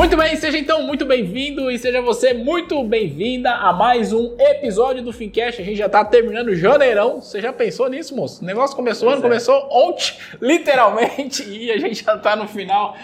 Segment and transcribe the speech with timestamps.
[0.00, 5.02] Muito bem, seja então muito bem-vindo e seja você muito bem-vinda a mais um episódio
[5.02, 5.60] do Fincast.
[5.60, 7.20] A gente já tá terminando janeirão.
[7.20, 8.42] Você já pensou nisso, moço?
[8.42, 9.22] O negócio começou, ano, é.
[9.22, 12.96] começou ontem, literalmente, e a gente já tá no final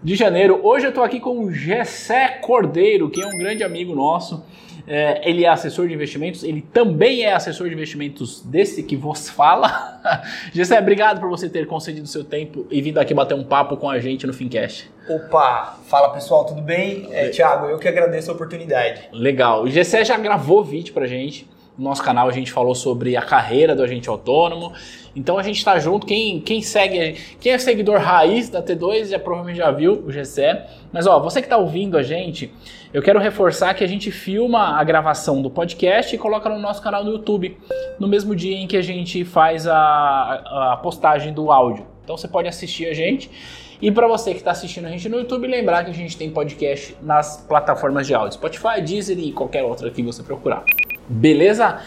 [0.00, 0.60] de janeiro.
[0.62, 4.44] Hoje eu tô aqui com o Gessé Cordeiro, que é um grande amigo nosso.
[4.86, 9.28] É, ele é assessor de investimentos, ele também é assessor de investimentos desse que vos
[9.28, 10.00] fala.
[10.52, 13.88] Gessé, obrigado por você ter concedido seu tempo e vindo aqui bater um papo com
[13.88, 14.90] a gente no Fincast.
[15.08, 17.08] Opa, fala pessoal, tudo bem?
[17.10, 19.08] É, Thiago, eu que agradeço a oportunidade.
[19.12, 19.64] Legal.
[19.64, 21.46] O Gessé já gravou vídeo pra gente.
[21.76, 24.72] No nosso canal a gente falou sobre a carreira do agente autônomo.
[25.14, 26.06] Então a gente tá junto.
[26.06, 30.66] Quem, quem segue, quem é seguidor raiz da T2 já provavelmente já viu o Gessé.
[30.92, 32.52] Mas ó, você que tá ouvindo a gente,
[32.92, 36.82] eu quero reforçar que a gente filma a gravação do podcast e coloca no nosso
[36.82, 37.56] canal no YouTube,
[37.98, 41.86] no mesmo dia em que a gente faz a, a postagem do áudio.
[42.04, 43.30] Então você pode assistir a gente.
[43.82, 46.30] E para você que está assistindo a gente no YouTube, lembrar que a gente tem
[46.30, 50.64] podcast nas plataformas de áudio, Spotify, Deezer e qualquer outra que você procurar.
[51.08, 51.80] Beleza?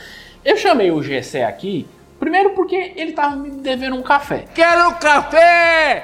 [0.43, 1.85] Eu chamei o Gessé aqui,
[2.19, 4.45] primeiro porque ele tava me devendo um café.
[4.55, 6.03] Quero um café!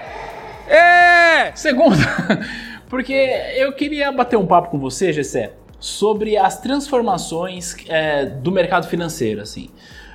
[0.68, 1.52] É!
[1.56, 1.98] Segundo,
[2.88, 3.14] porque
[3.56, 9.42] eu queria bater um papo com você, Gessé, sobre as transformações é, do mercado financeiro,
[9.42, 9.70] assim.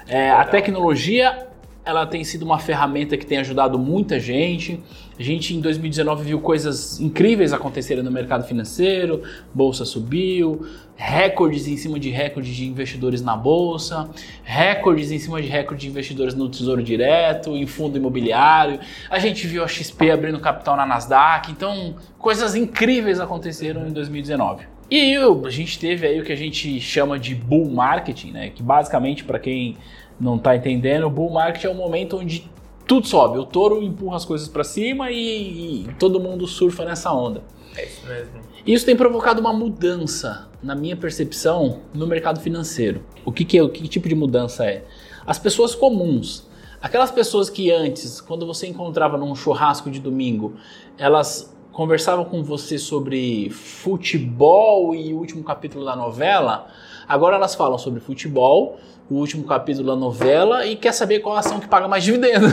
[0.06, 1.48] É, a tecnologia
[1.84, 4.80] ela tem sido uma ferramenta que tem ajudado muita gente.
[5.16, 9.22] A gente em 2019 viu coisas incríveis acontecerem no mercado financeiro,
[9.54, 14.10] bolsa subiu, recordes em cima de recordes de investidores na bolsa,
[14.42, 18.80] recordes em cima de recordes de investidores no Tesouro Direto, em fundo imobiliário.
[19.08, 21.50] A gente viu a XP abrindo capital na Nasdaq.
[21.52, 24.66] Então, coisas incríveis aconteceram em 2019.
[24.90, 28.50] E a gente teve aí o que a gente chama de bull marketing, né?
[28.50, 29.76] Que basicamente para quem
[30.20, 32.48] não está entendendo, o bull market é o momento onde
[32.86, 37.12] tudo sobe, o touro empurra as coisas para cima e, e, todo mundo surfa nessa
[37.12, 37.42] onda.
[37.76, 38.32] É isso mesmo.
[38.66, 43.04] Isso tem provocado uma mudança, na minha percepção, no mercado financeiro.
[43.24, 44.84] O que, que é, o que tipo de mudança é?
[45.26, 46.46] As pessoas comuns,
[46.80, 50.54] aquelas pessoas que antes, quando você encontrava num churrasco de domingo,
[50.98, 56.68] elas conversavam com você sobre futebol e o último capítulo da novela,
[57.08, 58.78] agora elas falam sobre futebol,
[59.10, 62.46] o último capítulo da novela e quer saber qual a ação que paga mais dividendo.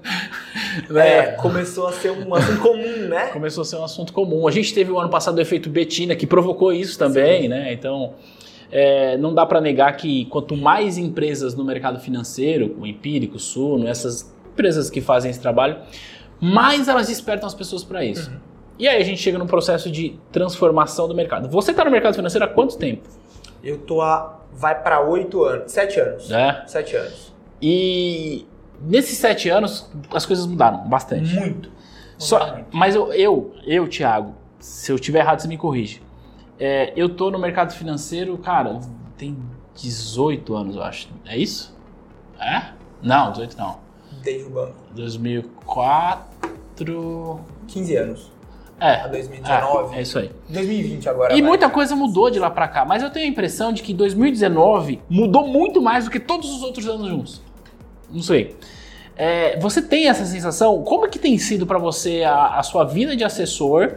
[0.96, 3.26] é, começou a ser um assunto comum, né?
[3.28, 4.48] Começou a ser um assunto comum.
[4.48, 7.48] A gente teve o ano passado o efeito Betina, que provocou isso também, Sim.
[7.48, 7.72] né?
[7.72, 8.14] Então,
[8.70, 13.86] é, não dá para negar que quanto mais empresas no mercado financeiro, como Empírico, Suno,
[13.86, 15.76] essas empresas que fazem esse trabalho,
[16.40, 18.30] mais elas despertam as pessoas para isso.
[18.30, 18.36] Uhum.
[18.78, 21.48] E aí a gente chega num processo de transformação do mercado.
[21.48, 23.08] Você está no mercado financeiro há quanto tempo?
[23.62, 26.30] Eu tô há vai para oito anos, sete anos.
[26.30, 26.64] É?
[26.66, 27.32] Sete anos.
[27.60, 28.46] E
[28.80, 31.34] nesses sete anos as coisas mudaram bastante.
[31.34, 31.70] Muito.
[32.16, 32.76] Só, muito.
[32.76, 36.02] Mas eu, eu, eu, Thiago, se eu estiver errado, você me corrige.
[36.58, 38.80] É, eu tô no mercado financeiro, cara,
[39.16, 39.38] tem
[39.76, 41.08] 18 anos, eu acho.
[41.24, 41.76] É isso?
[42.40, 42.72] É?
[43.00, 43.78] Não, 18 não.
[44.22, 44.74] Desde o banco.
[44.94, 46.28] 2004.
[47.68, 48.32] 15 anos.
[48.80, 49.00] É.
[49.02, 49.94] A 2019.
[49.94, 50.30] É, é isso aí.
[50.48, 51.34] 2020 agora.
[51.34, 53.92] E muita coisa mudou de lá pra cá, mas eu tenho a impressão de que
[53.92, 57.42] 2019 mudou muito mais do que todos os outros anos juntos.
[58.10, 58.56] Não sei.
[59.16, 60.82] É, você tem essa sensação?
[60.84, 63.96] Como é que tem sido para você a, a sua vida de assessor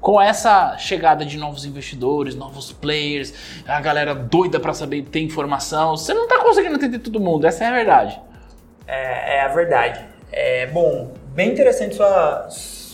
[0.00, 3.34] com essa chegada de novos investidores, novos players,
[3.68, 5.94] a galera doida para saber ter informação?
[5.96, 8.18] Você não tá conseguindo atender todo mundo, essa é a verdade.
[8.86, 10.00] É, é a verdade.
[10.32, 12.48] É, bom, bem interessante sua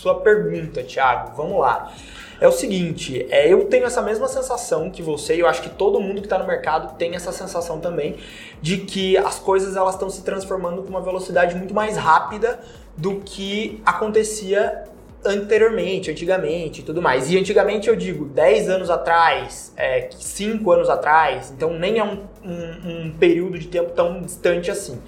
[0.08, 1.36] sua pergunta, Thiago.
[1.36, 1.92] Vamos lá.
[2.40, 5.70] É o seguinte, é, eu tenho essa mesma sensação que você, e eu acho que
[5.70, 8.16] todo mundo que está no mercado tem essa sensação também,
[8.62, 12.60] de que as coisas elas estão se transformando com uma velocidade muito mais rápida
[12.96, 14.84] do que acontecia
[15.24, 17.30] anteriormente, antigamente e tudo mais.
[17.30, 22.24] E antigamente eu digo 10 anos atrás, é, 5 anos atrás, então nem é um,
[22.44, 25.02] um, um período de tempo tão distante assim.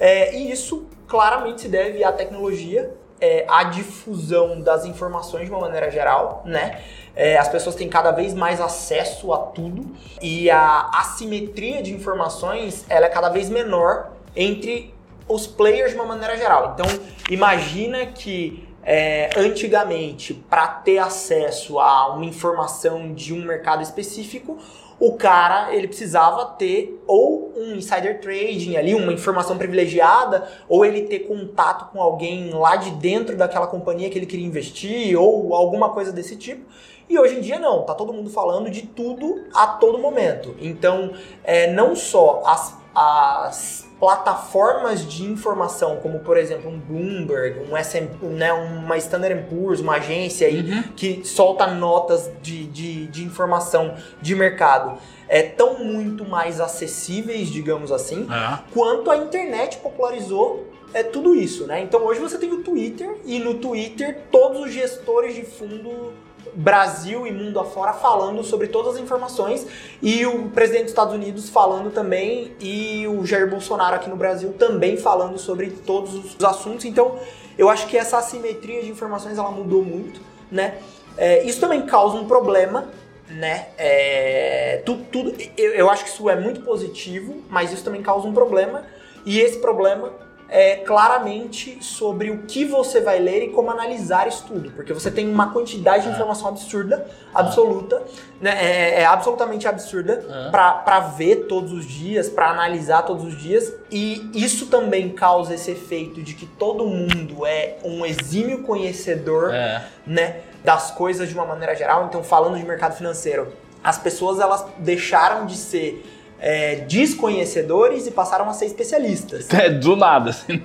[0.00, 2.90] É, e isso claramente se deve à tecnologia
[3.22, 6.80] é, a difusão das informações de uma maneira geral, né?
[7.14, 9.86] É, as pessoas têm cada vez mais acesso a tudo
[10.20, 14.92] e a assimetria de informações ela é cada vez menor entre
[15.28, 16.74] os players de uma maneira geral.
[16.74, 16.86] Então,
[17.30, 24.58] imagina que é, antigamente, para ter acesso a uma informação de um mercado específico,
[24.98, 31.02] o cara ele precisava ter ou um insider trading ali, uma informação privilegiada, ou ele
[31.02, 35.90] ter contato com alguém lá de dentro daquela companhia que ele queria investir, ou alguma
[35.90, 36.64] coisa desse tipo.
[37.08, 40.54] E hoje em dia não, tá todo mundo falando de tudo a todo momento.
[40.60, 41.12] Então,
[41.42, 48.08] é, não só as, as plataformas de informação, como por exemplo um Bloomberg, um SM,
[48.22, 50.82] né, uma Standard Poor's, uma agência aí Uhum.
[50.96, 57.92] que solta notas de, de, de informação de mercado, é, tão muito mais acessíveis, digamos
[57.92, 58.58] assim, É.
[58.74, 61.80] quanto a internet popularizou é tudo isso, né?
[61.80, 66.12] Então hoje você tem o Twitter e no Twitter todos os gestores de fundo
[66.54, 69.66] Brasil e mundo afora falando sobre todas as informações
[70.00, 74.54] e o presidente dos Estados Unidos falando também e o Jair Bolsonaro aqui no Brasil
[74.58, 76.84] também falando sobre todos os assuntos.
[76.84, 77.18] Então
[77.56, 80.20] eu acho que essa assimetria de informações ela mudou muito,
[80.50, 80.78] né?
[81.16, 82.88] É, isso também causa um problema
[83.32, 83.68] né?
[83.78, 88.26] É, tudo, tudo, eu, eu acho que isso é muito positivo, mas isso também causa
[88.26, 88.84] um problema.
[89.24, 90.12] E esse problema
[90.54, 94.70] é claramente sobre o que você vai ler e como analisar isso tudo.
[94.72, 98.02] Porque você tem uma quantidade de informação absurda, absoluta,
[98.38, 98.50] né?
[98.62, 100.50] é, é absolutamente absurda É.
[100.50, 103.72] para ver todos os dias, para analisar todos os dias.
[103.90, 109.82] E isso também causa esse efeito de que todo mundo é um exímio conhecedor É.
[110.06, 112.04] né, das coisas de uma maneira geral.
[112.06, 113.48] Então, falando de mercado financeiro,
[113.82, 116.04] as pessoas elas deixaram de ser
[116.44, 119.48] é, desconhecedores e passaram a ser especialistas.
[119.54, 120.60] É, do nada, assim.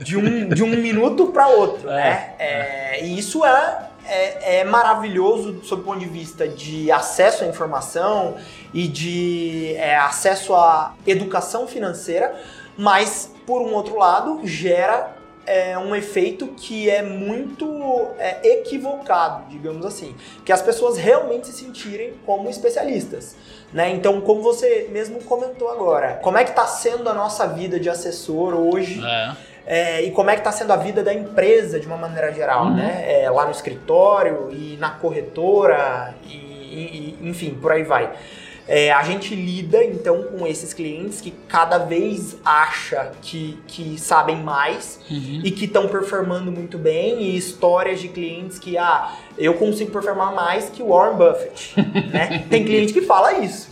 [0.00, 2.34] De um, de um minuto para outro, É, né?
[2.40, 7.46] É, e isso é, é, é maravilhoso sob o ponto de vista de acesso à
[7.46, 8.34] informação
[8.74, 12.34] e de é, acesso à educação financeira,
[12.76, 17.66] mas, por um outro lado, gera é, um efeito que é muito
[18.18, 20.14] é, equivocado, digamos assim.
[20.44, 23.36] Que as pessoas realmente se sentirem como especialistas.
[23.72, 23.90] Né?
[23.90, 27.88] Então, como você mesmo comentou agora, como é que está sendo a nossa vida de
[27.88, 29.32] assessor hoje É.
[29.66, 32.66] é, e como é que está sendo a vida da empresa de uma maneira geral,
[32.66, 32.76] Uhum.
[32.76, 33.22] né?
[33.22, 38.12] É, lá no escritório e na corretora e, e- e, enfim, por aí vai.
[38.68, 44.36] É, a gente lida então com esses clientes que cada vez acha que, que sabem
[44.36, 45.40] mais Uhum.
[45.44, 50.32] e que estão performando muito bem e histórias de clientes que ah eu consigo performar
[50.34, 51.74] mais que o Warren Buffett,
[52.12, 52.44] né?
[52.48, 53.68] Tem cliente que fala isso,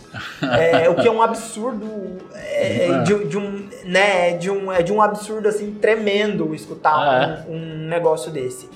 [0.59, 2.97] É, o que é um absurdo é, É.
[3.03, 7.87] de, de um né de um é de um absurdo assim tremendo escutar um, um
[7.87, 8.69] negócio desse,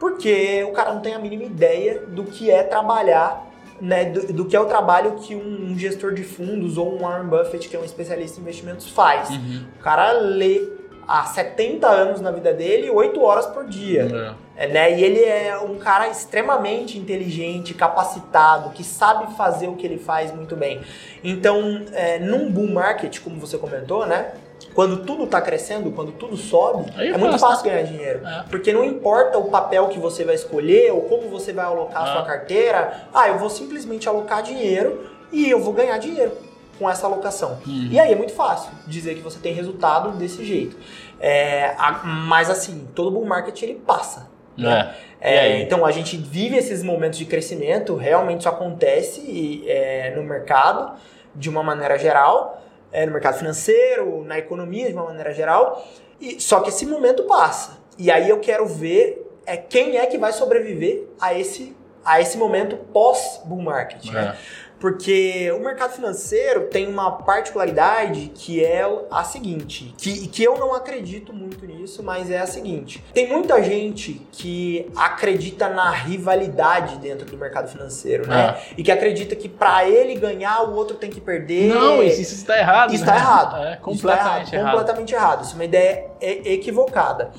[0.00, 3.46] porque o cara não tem a mínima ideia do que é trabalhar
[3.80, 6.98] né, do, do que é o trabalho que um, um gestor de fundos ou um
[6.98, 9.30] Warren Buffett, que é um especialista em investimentos, faz.
[9.30, 9.64] Uhum.
[9.78, 10.68] O cara lê
[11.06, 14.36] há 70 anos na vida dele, 8 horas por dia.
[14.36, 14.50] É.
[14.60, 14.98] É, né?
[14.98, 20.34] E ele é um cara extremamente inteligente, capacitado, que sabe fazer o que ele faz
[20.34, 20.82] muito bem.
[21.24, 24.32] Então, é, num bull market, como você comentou, né?
[24.74, 28.26] Quando tudo está crescendo, quando tudo sobe, Aí é é muito fácil, ganhar dinheiro.
[28.26, 28.44] É.
[28.50, 32.08] Porque não importa o papel que você vai escolher ou como você vai alocar a
[32.08, 32.12] É.
[32.12, 36.32] sua carteira, ah, eu vou simplesmente alocar dinheiro e eu vou ganhar dinheiro
[36.78, 37.58] com essa alocação.
[37.66, 37.88] Uhum.
[37.90, 40.76] E aí é muito fácil dizer que você tem resultado desse jeito.
[41.20, 44.28] É, a- mas assim, todo bull market ele passa.
[44.56, 44.94] né?
[45.20, 45.30] É.
[45.30, 50.22] E É, então a gente vive esses momentos de crescimento, realmente isso acontece é, no
[50.22, 50.92] mercado
[51.34, 52.60] de uma maneira geral,
[52.92, 55.86] é, no mercado financeiro, na economia de uma maneira geral.
[56.20, 57.78] E, só que esse momento passa.
[57.98, 62.36] E aí eu quero ver é, quem é que vai sobreviver a esse, a esse
[62.36, 64.04] momento pós-bull market.
[64.12, 64.36] né?
[64.80, 64.90] É.
[64.90, 70.74] Porque o mercado financeiro tem uma particularidade que é a seguinte, que, que eu não
[70.74, 73.04] acredito muito nisso, mas é a seguinte.
[73.12, 78.58] Tem muita gente que acredita na rivalidade dentro do mercado financeiro, né?
[78.76, 81.74] E que acredita que para ele ganhar, o outro tem que perder.
[81.74, 82.94] Não, isso, isso está errado.
[82.94, 83.12] Isso né?
[83.12, 83.50] tá errado.
[83.60, 84.70] É, Isso tá completamente errado.
[84.70, 85.44] Completamente errado.
[85.44, 87.30] Isso é uma ideia equivocada.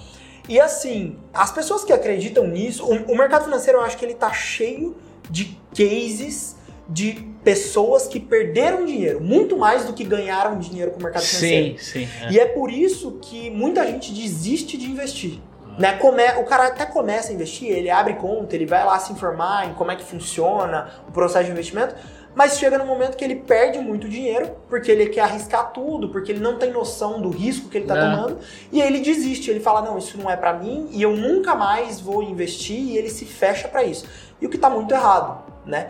[0.48, 4.14] E assim, as pessoas que acreditam nisso, o, o mercado financeiro eu acho que ele
[4.14, 4.96] tá cheio
[5.30, 6.56] de cases
[6.88, 11.78] de pessoas que perderam dinheiro, muito mais do que ganharam dinheiro com o mercado financeiro.
[11.80, 12.10] Sim, sim.
[12.26, 12.32] é.
[12.32, 15.40] E é por isso que muita gente desiste de investir.
[15.80, 15.94] Né?
[15.94, 19.70] Come- o cara até começa a investir, ele abre conta, ele vai lá se informar
[19.70, 21.96] em como é que funciona o processo de investimento,
[22.36, 26.32] mas chega no momento que ele perde muito dinheiro, porque ele quer arriscar tudo, porque
[26.34, 28.02] ele não tem noção do risco que ele está É.
[28.02, 28.38] tomando,
[28.72, 31.56] e aí ele desiste, ele fala, não, isso não é para mim, e eu nunca
[31.56, 34.06] mais vou investir, e ele se fecha para isso.
[34.42, 35.90] E o que está muito errado, né?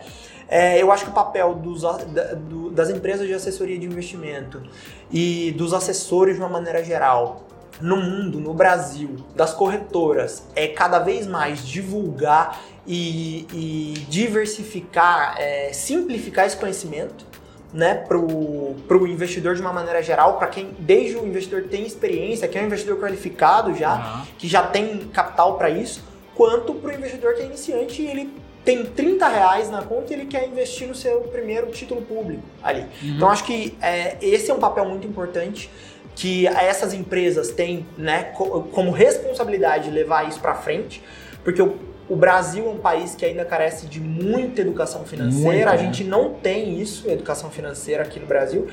[0.54, 4.62] É, eu acho que o papel dos da- do- das empresas de assessoria de investimento
[5.10, 7.44] e dos assessores de uma maneira geral
[7.80, 15.72] no mundo, no Brasil, das corretoras é cada vez mais divulgar e, e diversificar, é,
[15.72, 17.24] simplificar esse conhecimento
[17.72, 22.46] né, para o investidor de uma maneira geral, para quem desde o investidor tem experiência,
[22.46, 24.26] que é um investidor qualificado já, uhum.
[24.36, 26.02] que já tem capital para isso,
[26.34, 30.16] quanto para o investidor que é iniciante e ele tem 30 reais na conta e
[30.16, 32.80] ele quer investir no seu primeiro título público ali.
[33.02, 33.16] Uhum.
[33.16, 35.70] Então acho que é, esse é um papel muito importante
[36.14, 38.34] que essas empresas têm né,
[38.72, 41.02] como responsabilidade levar isso para frente,
[41.42, 41.78] porque o
[42.12, 45.50] o Brasil é um país que ainda carece de muita educação financeira.
[45.50, 45.78] Muito, a né?
[45.78, 48.68] gente não tem isso, educação financeira aqui no Brasil.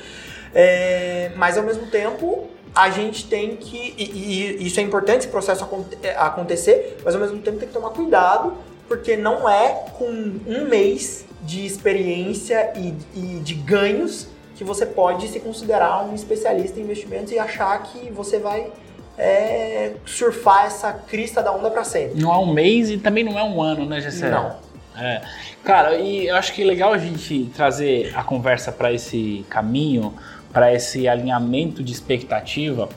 [0.53, 3.95] É, mas ao mesmo tempo, a gente tem que.
[3.97, 5.65] E, e, isso é importante esse processo
[6.03, 8.57] é, acontecer, mas ao mesmo tempo tem que tomar cuidado,
[8.89, 15.29] porque não é com um mês de experiência e, e de ganhos que você pode
[15.29, 18.69] se considerar um especialista em investimentos e achar que você vai
[19.17, 22.19] é, surfar essa crista da onda para sempre.
[22.19, 24.29] Não é um mês e também não é um ano, né, Gessé?
[24.29, 24.57] Não.
[24.97, 25.21] É.
[25.63, 30.13] Cara, e eu acho que é legal a gente trazer a conversa para esse caminho,
[30.51, 32.89] para esse alinhamento de expectativa,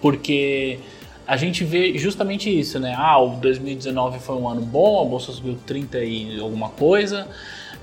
[0.00, 0.78] porque
[1.28, 2.94] a gente vê justamente isso, né?
[2.96, 7.28] Ah, o 2019 foi um ano bom, a bolsa subiu 30 e alguma coisa.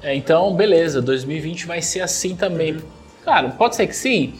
[0.01, 2.77] É, então, beleza, 2020 vai ser assim também.
[3.23, 4.33] Cara, pode ser que sim,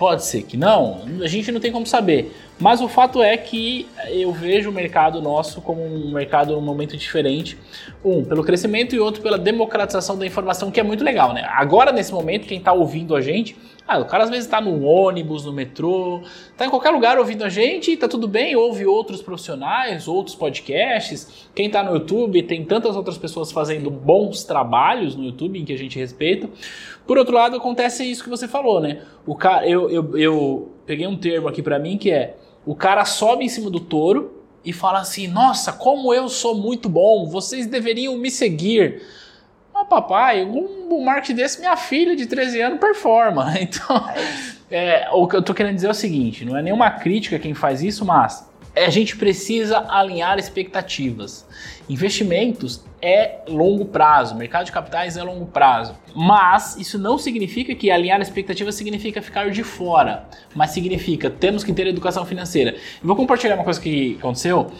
[0.00, 2.34] Pode ser que não, a gente não tem como saber.
[2.58, 6.96] Mas o fato é que eu vejo o mercado nosso como um mercado num momento
[6.96, 7.58] diferente.
[8.02, 11.44] Um, pelo crescimento e outro pela democratização da informação, que é muito legal, né?
[11.50, 13.54] Agora, nesse momento, quem está ouvindo a gente,
[13.86, 17.44] ah, o cara às vezes está no ônibus, no metrô, está em qualquer lugar ouvindo
[17.44, 21.48] a gente, tá tudo bem, ouve outros profissionais, outros podcasts.
[21.54, 25.72] Quem está no YouTube, tem tantas outras pessoas fazendo bons trabalhos no YouTube em que
[25.72, 26.48] a gente respeita.
[27.10, 29.02] Por outro lado, acontece isso que você falou, né?
[29.26, 33.04] O cara, eu, eu, eu peguei um termo aqui para mim que é o cara
[33.04, 37.66] sobe em cima do touro e fala assim: Nossa, como eu sou muito bom, vocês
[37.66, 39.02] deveriam me seguir.
[39.74, 43.54] Mas, papai, um, um marketing desse, minha filha de 13 anos performa.
[43.58, 44.08] Então,
[44.70, 47.54] é, o que eu tô querendo dizer é o seguinte: não é nenhuma crítica quem
[47.54, 51.46] faz isso, mas a gente precisa alinhar expectativas.
[51.88, 55.94] Investimentos é longo prazo, mercado de capitais é longo prazo.
[56.14, 60.24] Mas isso não significa que alinhar expectativas significa ficar de fora,
[60.54, 62.72] mas significa temos que ter educação financeira.
[62.72, 64.70] Eu vou compartilhar uma coisa que aconteceu.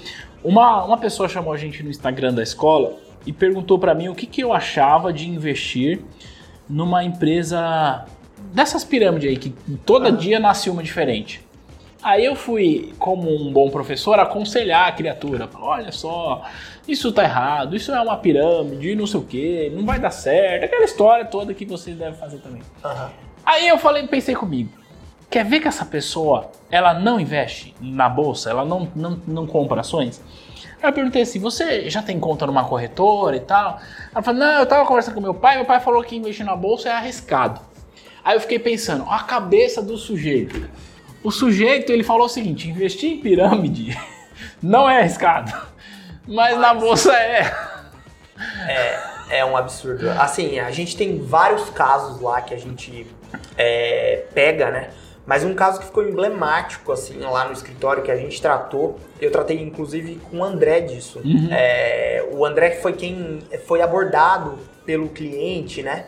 [0.43, 4.15] Uma, uma pessoa chamou a gente no Instagram da escola e perguntou para mim o
[4.15, 6.01] que, que eu achava de investir
[6.69, 8.07] numa empresa
[8.53, 9.51] dessas pirâmides aí, que
[9.85, 11.45] todo dia nasce uma diferente.
[12.03, 15.49] Aí eu fui, como um bom professor, aconselhar a criatura.
[15.61, 16.43] Olha só,
[16.89, 20.65] isso tá errado, isso é uma pirâmide, não sei o que, não vai dar certo.
[20.65, 22.63] Aquela história toda que você deve fazer também.
[22.83, 23.09] Uhum.
[23.45, 24.71] Aí eu falei, pensei comigo.
[25.29, 29.81] Quer ver que essa pessoa, ela não investe na bolsa, ela não, não, não compra
[29.81, 30.23] ações?
[30.83, 33.79] Aí eu perguntei assim, você já tem conta numa corretora e tal?
[34.13, 36.57] Ela falou, não, eu tava conversando com meu pai, meu pai falou que investir na
[36.57, 37.61] bolsa é arriscado.
[38.25, 40.69] Aí eu fiquei pensando, a cabeça do sujeito.
[41.23, 43.99] O sujeito ele falou o seguinte: investir em pirâmide
[44.63, 45.53] não é arriscado,
[46.27, 47.55] mas, mas na bolsa é.
[48.67, 50.09] É, é um absurdo.
[50.11, 53.07] Assim, a gente tem vários casos lá que a gente
[53.57, 54.91] é, pega, né?
[55.27, 59.31] Mas um caso que ficou emblemático, assim, lá no escritório que a gente tratou, eu
[59.31, 61.21] tratei inclusive com o André disso.
[61.23, 61.49] Uhum.
[61.53, 66.07] É, o André foi quem foi abordado pelo cliente, né?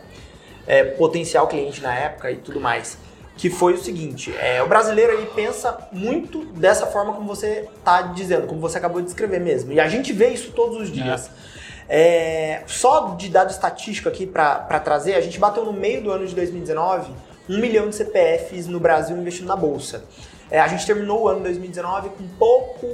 [0.65, 2.97] É, potencial cliente na época e tudo mais
[3.37, 8.01] que foi o seguinte: é, o brasileiro ele pensa muito dessa forma como você está
[8.01, 9.71] dizendo, como você acabou de descrever mesmo.
[9.71, 11.29] E a gente vê isso todos os dias.
[11.49, 11.53] É.
[11.89, 16.25] É, só de dado estatístico aqui para trazer, a gente bateu no meio do ano
[16.25, 17.11] de 2019
[17.49, 20.05] um milhão de CPFs no Brasil investindo na bolsa.
[20.49, 22.87] É, a gente terminou o ano 2019 com pouco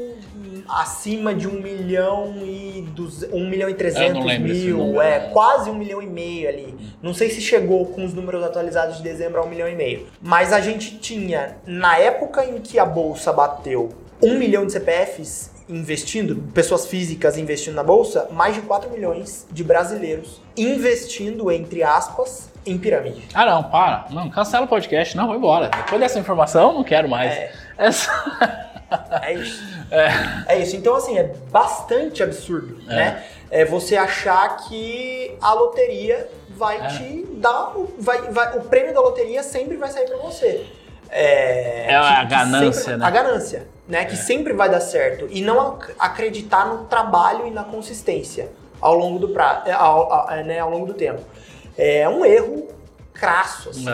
[0.69, 2.87] acima de 1 milhão e
[3.31, 6.75] 1 milhão e 300 mil, é, quase 1 milhão e meio ali.
[7.01, 10.07] Não sei se chegou com os números atualizados de dezembro a 1 milhão e meio.
[10.21, 13.89] Mas a gente tinha, na época em que a bolsa bateu
[14.21, 19.63] 1 milhão de CPFs investindo, pessoas físicas investindo na bolsa, mais de 4 milhões de
[19.63, 23.27] brasileiros investindo, entre aspas, em pirâmide.
[23.33, 24.05] Ah, não, para.
[24.09, 25.15] Não, cancela o podcast.
[25.15, 25.69] Não, vou embora.
[25.69, 27.31] Depois dessa informação, não quero mais.
[27.31, 27.51] É.
[27.77, 28.69] Essa...
[29.21, 29.63] É isso.
[29.91, 30.53] É.
[30.55, 30.59] é.
[30.59, 30.75] isso.
[30.75, 32.95] Então, assim, é bastante absurdo, é.
[32.95, 33.23] né?
[33.51, 36.87] É você achar que a loteria vai é.
[36.87, 37.73] te dar.
[37.99, 40.65] Vai, vai, o prêmio da loteria sempre vai sair para você.
[41.11, 43.05] É, é a ganância, sempre, né?
[43.05, 44.05] A ganância, né?
[44.05, 44.17] Que é.
[44.17, 45.27] sempre vai dar certo.
[45.29, 48.49] E não acreditar no trabalho e na consistência
[48.79, 51.21] ao longo do, pra, é, ao, ao, né, ao longo do tempo.
[51.81, 52.67] É um erro
[53.13, 53.85] crasso, assim,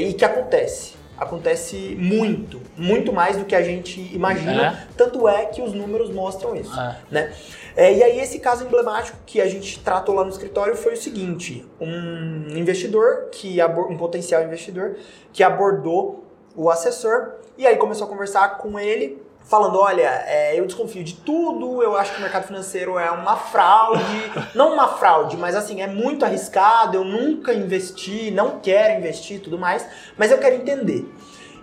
[0.00, 4.66] e que acontece Acontece muito, muito mais do que a gente imagina.
[4.66, 4.86] É.
[4.96, 6.78] Tanto é que os números mostram isso.
[6.78, 6.96] É.
[7.10, 7.32] Né?
[7.76, 10.96] É, e aí esse caso emblemático que a gente tratou lá no escritório foi o
[10.96, 14.96] seguinte: um investidor que um potencial investidor
[15.32, 16.24] que abordou
[16.56, 19.22] o assessor e aí começou a conversar com ele.
[19.44, 23.36] Falando, olha, é, eu desconfio de tudo, eu acho que o mercado financeiro é uma
[23.36, 24.02] fraude.
[24.54, 29.58] não uma fraude, mas assim, é muito arriscado, eu nunca investi, não quero investir tudo
[29.58, 31.06] mais, mas eu quero entender.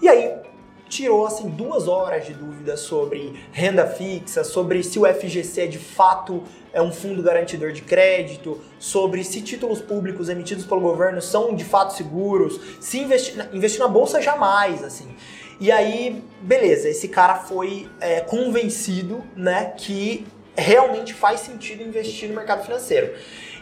[0.01, 0.33] E aí
[0.89, 5.77] tirou assim duas horas de dúvida sobre renda fixa, sobre se o FGC é de
[5.77, 6.43] fato
[6.73, 11.63] é um fundo garantidor de crédito, sobre se títulos públicos emitidos pelo governo são de
[11.63, 15.07] fato seguros, se investir, investir na bolsa jamais, assim.
[15.59, 20.25] E aí, beleza, esse cara foi é, convencido, né, que
[20.55, 23.13] realmente faz sentido investir no mercado financeiro.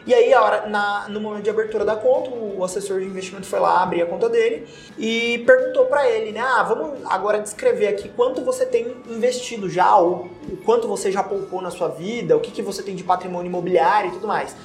[0.05, 3.45] E aí, a hora, na, no momento de abertura da conta, o assessor de investimento
[3.45, 4.65] foi lá abrir a conta dele
[4.97, 6.39] e perguntou para ele, né?
[6.39, 11.21] Ah, vamos agora descrever aqui quanto você tem investido já, ou o quanto você já
[11.21, 14.55] poupou na sua vida, o que, que você tem de patrimônio imobiliário e tudo mais.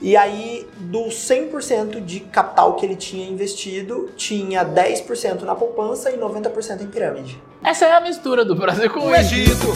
[0.00, 6.16] E aí, do 100% de capital que ele tinha investido, tinha 10% na poupança e
[6.16, 7.42] 90% em pirâmide.
[7.64, 9.66] Essa é a mistura do Brasil com o Egito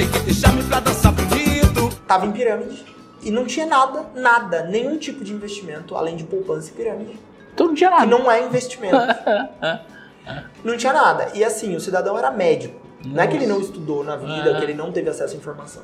[0.00, 1.94] tem que deixar-me pra dançar bonito.
[2.06, 2.82] Tava em pirâmide
[3.22, 7.20] e não tinha nada, nada, nenhum tipo de investimento além de poupança e pirâmide.
[7.52, 8.06] Então não tinha que nada.
[8.06, 8.96] não é investimento.
[10.64, 11.28] não tinha nada.
[11.34, 12.80] E assim, o cidadão era médico.
[13.04, 14.58] Não é que ele não estudou na vida, Ah.
[14.58, 15.82] que ele não teve acesso à informação.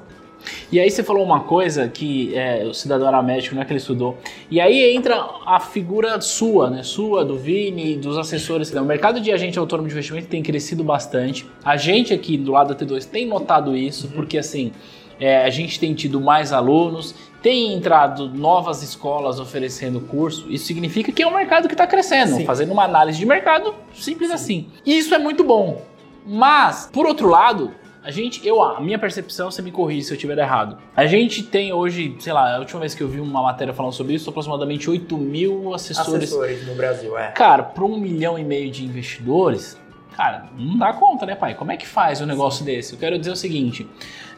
[0.71, 3.73] E aí você falou uma coisa que é, o cidadão era médico, não é que
[3.73, 4.19] ele estudou.
[4.51, 6.83] E aí entra a figura sua, né?
[6.83, 8.71] Sua, do Vini, dos assessores.
[8.73, 11.47] O mercado de agente autônomo de investimento tem crescido bastante.
[11.65, 14.73] A gente aqui do lado da T2 tem notado isso, porque assim,
[15.19, 20.47] é, a gente tem tido mais alunos, tem entrado novas escolas oferecendo curso.
[20.51, 22.45] Isso significa que é um mercado que está crescendo, Sim.
[22.45, 24.67] fazendo uma análise de mercado simples assim.
[24.85, 25.83] E isso é muito bom.
[26.27, 27.73] Mas, por outro lado,
[28.07, 30.79] a gente, eu, a minha percepção, você me corrige se eu estiver errado.
[30.95, 33.93] A gente tem hoje, sei lá, a última vez que eu vi uma matéria falando
[33.93, 36.23] sobre isso, aproximadamente 8 mil assessores.
[36.23, 37.33] Assessores no Brasil, é.
[37.33, 39.77] Cara, para um milhão e meio de investidores,
[40.17, 41.57] cara, não dá conta, né, pai?
[41.57, 42.93] Como é que faz um negócio desse?
[42.93, 43.85] Eu quero dizer o seguinte: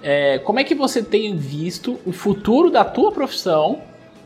[0.03, 3.83] é, como é que você tem visto o futuro da tua profissão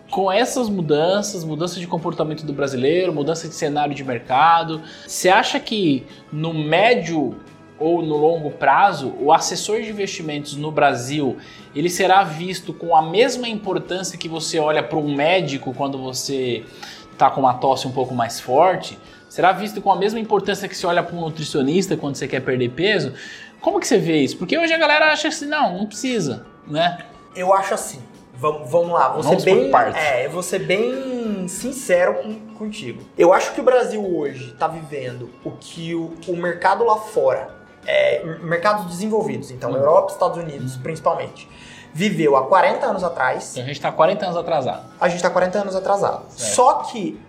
[0.09, 4.81] com essas mudanças, mudança de comportamento do brasileiro, mudança de cenário de mercado?
[5.05, 7.35] Você acha que no médio
[7.83, 11.37] ou no longo prazo, o assessor de investimentos no Brasil,
[11.75, 16.64] ele será visto com a mesma importância que você olha para um médico quando você
[17.12, 18.99] está com uma tosse um pouco mais forte?
[19.29, 22.40] Será visto com a mesma importância que você olha para um nutricionista quando você quer
[22.40, 23.12] perder peso?
[23.61, 24.37] Como que você vê isso?
[24.37, 26.99] Porque hoje a galera acha assim, não, não precisa, né?
[27.35, 28.01] Eu acho assim.
[28.35, 33.01] Vamos, vamos lá, vou Vamos ser bem, é, eu vou ser bem sincero com- contigo.
[33.16, 37.55] Eu acho que o Brasil hoje está vivendo o que o, o mercado lá fora,
[37.87, 39.77] é, mercados desenvolvidos, então Hum.
[39.77, 41.49] Europa, Estados Unidos principalmente,
[41.92, 44.83] viveu há 40 anos atrás, Então a gente está 40 anos atrasado.
[45.01, 46.23] a gente está 40 anos atrasado.
[46.31, 46.55] Certo.
[46.55, 47.21] Só que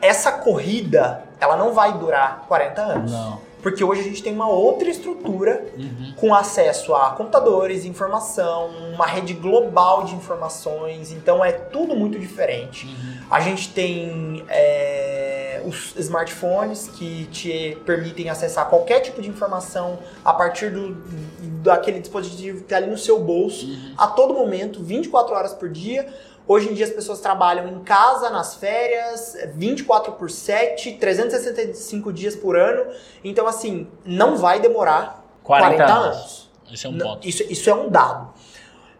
[0.00, 3.12] essa corrida, ela não vai durar 40 anos.
[3.12, 3.49] Não.
[3.62, 6.14] Porque hoje a gente tem uma outra estrutura Uhum.
[6.16, 12.86] com acesso a computadores, informação, uma rede global de informações, então é tudo muito diferente.
[12.86, 13.20] Uhum.
[13.30, 20.32] A gente tem é, os smartphones que te permitem acessar qualquer tipo de informação a
[20.32, 20.96] partir do,
[21.62, 23.94] daquele dispositivo que está ali no seu bolso, Uhum.
[23.96, 26.06] a todo momento, 24 horas por dia.
[26.52, 32.34] Hoje em dia as pessoas trabalham em casa, nas férias, 24 por 7, 365 dias
[32.34, 32.92] por ano.
[33.22, 36.50] Então, assim, não vai demorar 40, 40, anos.
[36.68, 37.28] Esse é um ponto.
[37.28, 38.34] Isso, isso é um dado.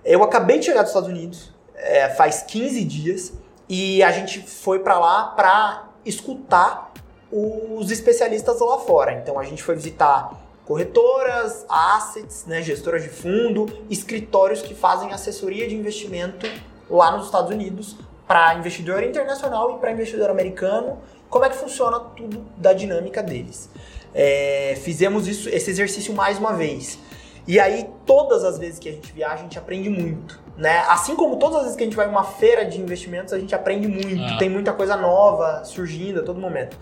[0.05, 3.33] Eu acabei de chegar dos Estados Unidos, é, faz 15 dias,
[3.69, 6.93] e a gente foi pra lá pra escutar
[7.33, 9.15] os especialistas lá fora.
[9.15, 15.67] Então a gente foi visitar corretoras, assets, né, gestoras de fundo, escritórios que fazem assessoria
[15.67, 16.47] de investimento
[16.91, 20.99] lá nos Estados Unidos para investidor internacional e para investidor americano.
[21.29, 23.71] Como é que funciona tudo da dinâmica deles?
[24.15, 26.99] É, fizemos isso, esse exercício mais uma vez.
[27.47, 30.41] E aí, todas as vezes que a gente viaja, a gente aprende muito.
[30.57, 30.79] Né?
[30.89, 33.39] Assim como todas as vezes que a gente vai em uma feira de investimentos, a
[33.39, 34.35] gente aprende muito.
[34.35, 34.39] Ah.
[34.39, 36.77] Tem muita coisa nova surgindo a todo momento.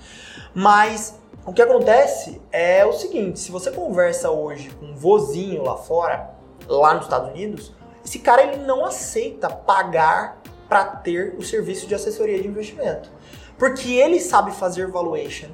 [0.55, 5.77] Mas o que acontece é o seguinte: se você conversa hoje com um vozinho lá
[5.77, 6.31] fora,
[6.67, 7.73] lá nos Estados Unidos,
[8.09, 13.11] esse cara ele não aceita pagar para ter o serviço de assessoria de investimento.
[13.59, 15.49] Porque ele sabe fazer valuation,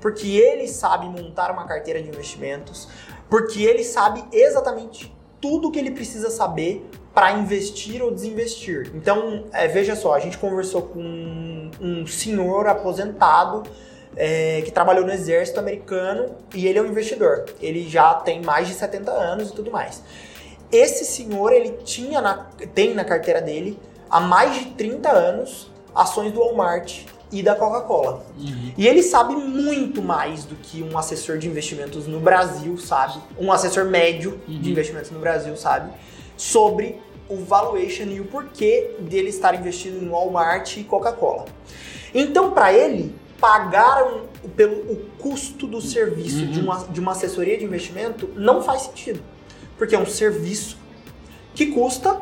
[0.00, 2.88] porque ele sabe montar uma carteira de investimentos,
[3.28, 8.90] porque ele sabe exatamente tudo que ele precisa saber para investir ou desinvestir.
[8.94, 13.64] Então, é, veja só, a gente conversou com um, senhor aposentado
[14.16, 17.44] é, que trabalhou no exército americano e ele é um investidor.
[17.60, 20.02] Ele já tem mais de 70 anos e tudo mais.
[20.70, 23.78] Esse senhor, ele tinha na, tem na carteira dele,
[24.10, 28.24] há mais de 30 anos, ações do Walmart e da Coca-Cola.
[28.76, 33.52] E ele sabe muito mais do que um assessor de investimentos no Brasil sabe, um
[33.52, 35.90] assessor médio de investimentos no Brasil sabe,
[36.36, 41.44] sobre o valuation e o porquê dele estar investindo em Walmart e Coca-Cola.
[42.14, 44.22] Então, para ele, pagaram
[44.56, 49.20] pelo o custo do serviço de, uma, de uma assessoria de investimento não faz sentido.
[49.78, 50.76] Porque é um serviço
[51.54, 52.20] que custa,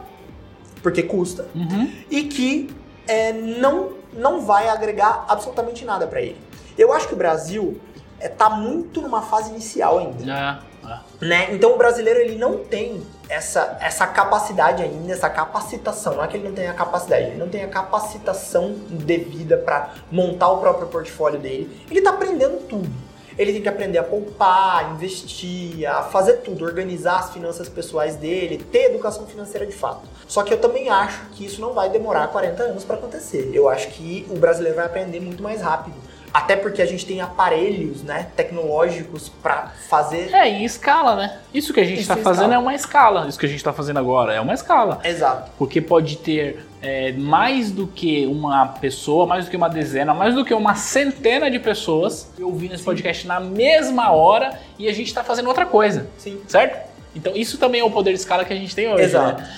[0.83, 1.91] porque custa, Uhum.
[2.11, 2.71] e que
[3.09, 6.41] é, não, não vai agregar absolutamente nada para ele.
[6.79, 7.81] Eu acho que o Brasil
[8.21, 11.27] está muito numa fase inicial ainda É, é.
[11.27, 11.55] né?
[11.55, 16.15] Então o brasileiro ele não tem essa, essa capacidade ainda, essa capacitação.
[16.17, 19.91] Não é que ele não tem a capacidade, ele não tem a capacitação devida para
[20.11, 21.85] montar o próprio portfólio dele.
[21.91, 22.91] Ele tá aprendendo tudo.
[23.39, 28.65] Ele tem que aprender a poupar, investir, a fazer tudo, organizar as finanças pessoais dele,
[28.73, 30.09] ter educação financeira de fato.
[30.27, 33.51] Só que eu também acho que isso não vai demorar 40 anos para acontecer.
[33.53, 35.95] Eu acho que o brasileiro vai aprender muito mais rápido.
[36.33, 41.39] Até porque a gente tem aparelhos, né, tecnológicos para fazer É, em escala, né?
[41.55, 42.55] Isso que a gente está fazendo escala.
[42.55, 43.27] é uma escala.
[43.29, 45.01] Isso que a gente está fazendo agora é uma escala.
[45.05, 45.51] Exato.
[45.59, 50.35] Porque pode ter é, mais do que uma pessoa, mais do que uma dezena, mais
[50.35, 55.07] do que uma centena de pessoas ouvindo esse podcast na mesma hora e a gente
[55.09, 56.41] está fazendo outra coisa, Sim.
[56.47, 56.87] certo?
[57.15, 59.41] Então isso também é o poder de escala que a gente tem hoje, Exato.
[59.41, 59.49] né?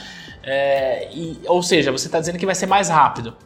[0.44, 3.36] É, e- ou seja, você está dizendo que vai ser mais rápido.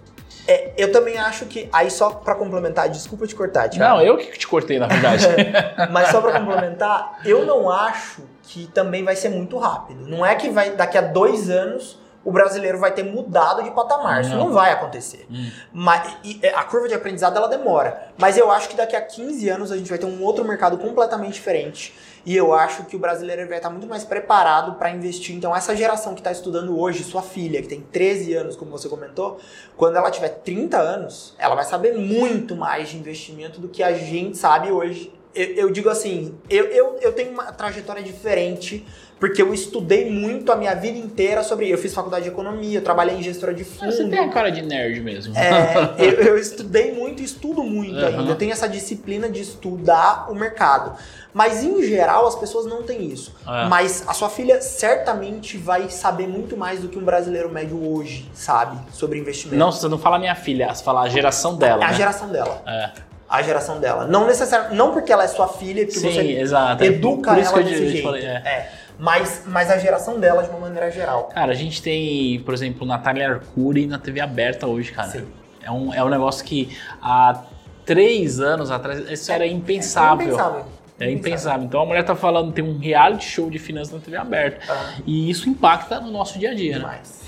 [0.47, 1.69] É, eu também acho que.
[1.73, 3.97] Aí, só pra complementar, desculpa te cortar, Thiago.
[3.97, 5.27] Não, eu que te cortei, na verdade.
[5.91, 10.07] Mas só pra complementar, eu não acho que também vai ser muito rápido.
[10.07, 14.21] Não é que vai daqui a dois anos o brasileiro vai ter mudado de patamar.
[14.21, 14.47] Isso Não.
[14.47, 15.27] não vai acontecer.
[15.31, 15.51] Hum.
[15.73, 18.09] Mas, e a curva de aprendizado ela demora.
[18.17, 20.79] Mas eu acho que daqui a 15 anos a gente vai ter um outro mercado
[20.79, 21.95] completamente diferente.
[22.25, 25.35] E eu acho que o brasileiro vai estar muito mais preparado para investir.
[25.35, 28.89] Então, essa geração que está estudando hoje, sua filha, que tem 13 anos, como você
[28.89, 29.41] comentou,
[29.77, 33.93] quando ela tiver 30 anos, ela vai saber muito mais de investimento do que a
[33.93, 35.13] gente sabe hoje.
[35.35, 38.87] Eu, eu digo assim, eu, eu, eu tenho uma trajetória diferente,
[39.23, 41.71] porque eu estudei muito a minha vida inteira sobre.
[41.71, 43.93] Eu fiz faculdade de economia, eu trabalhei em gestora de fundo.
[43.93, 45.33] Você tem a cara de nerd mesmo.
[45.39, 48.19] É, eu, eu estudei muito e estudo muito Aham.
[48.19, 48.33] ainda.
[48.33, 50.97] Eu tenho essa disciplina de estudar o mercado.
[51.33, 53.33] Mas em geral as pessoas não têm isso.
[53.47, 53.69] É.
[53.69, 58.29] Mas a sua filha certamente vai saber muito mais do que um brasileiro médio hoje
[58.35, 59.57] sabe sobre investimento.
[59.57, 61.81] Não, você não fala minha filha, você fala a geração dela.
[61.85, 61.97] é a né?
[61.97, 62.61] geração dela.
[62.67, 62.91] É.
[63.29, 64.05] A geração dela.
[64.05, 64.77] Não necessariamente.
[64.77, 66.83] Não porque ela é sua filha, que Sim, você exato.
[66.83, 68.03] educa Por isso ela que eu desse jeito.
[68.03, 68.35] falei, é.
[68.45, 68.82] é.
[69.03, 71.25] Mas, mas a geração dela de uma maneira geral.
[71.25, 75.09] Cara, a gente tem, por exemplo, Natália Arcuri na TV aberta hoje, cara.
[75.09, 75.27] Sim.
[75.61, 77.43] É um, é um negócio que há
[77.85, 80.29] três anos atrás isso era impensável.
[80.29, 80.65] Impensável.
[81.01, 81.67] É impensável.
[81.67, 84.61] Então a mulher tá falando, tem um reality show de finanças na TV aberta.
[85.05, 86.79] E isso impacta no nosso dia a dia, né?
[86.79, 87.23] demais.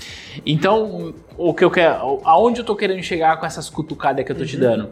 [0.45, 2.21] Então, o que eu quero.
[2.23, 4.47] Aonde eu tô querendo chegar com essas cutucadas que eu tô Uhum.
[4.47, 4.91] te dando?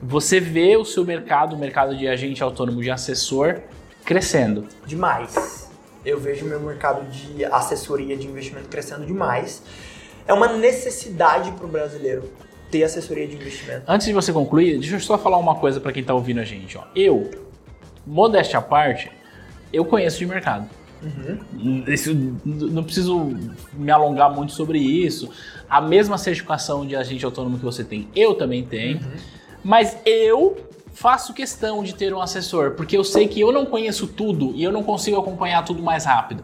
[0.00, 3.62] Você vê o seu mercado, o mercado de agente autônomo de assessor,
[4.04, 4.68] crescendo.
[4.86, 5.69] Demais.
[6.04, 9.62] Eu vejo meu mercado de assessoria de investimento crescendo demais.
[10.26, 12.30] É uma necessidade para o brasileiro
[12.70, 13.82] ter assessoria de investimento.
[13.86, 16.44] Antes de você concluir, deixa eu só falar uma coisa para quem tá ouvindo a
[16.44, 16.78] gente.
[16.78, 16.84] Ó.
[16.94, 17.30] Eu,
[18.06, 19.10] modéstia à parte,
[19.72, 20.68] eu conheço de mercado.
[21.88, 23.32] Isso, n- não preciso
[23.72, 25.30] me alongar muito sobre isso.
[25.68, 29.00] A mesma certificação de agente autônomo que você tem, eu também tenho.
[29.64, 30.56] Mas eu
[30.92, 34.62] faço questão de ter um assessor, porque eu sei que eu não conheço tudo e
[34.62, 36.42] eu não consigo acompanhar tudo mais rápido.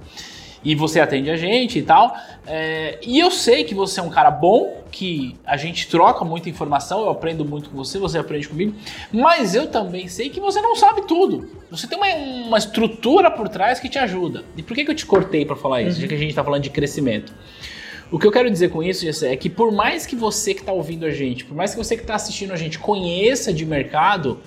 [0.64, 2.16] E você atende a gente e tal.
[2.44, 6.48] é, e eu sei que você é um cara bom, que a gente troca muita
[6.48, 8.74] informação, eu aprendo muito com você, você aprende comigo.
[9.12, 11.48] Mas eu também sei que você não sabe tudo.
[11.70, 12.08] Você tem uma,
[12.46, 14.44] uma estrutura por trás que te ajuda.
[14.56, 16.00] E por que, que eu te cortei para falar isso?
[16.00, 17.32] Já que a gente tá falando de crescimento.
[18.08, 20.60] O que eu quero dizer com isso, Jessé, é que por mais que você que
[20.60, 23.66] está ouvindo a gente, por mais que você que está assistindo a gente conheça de
[23.66, 24.38] mercado,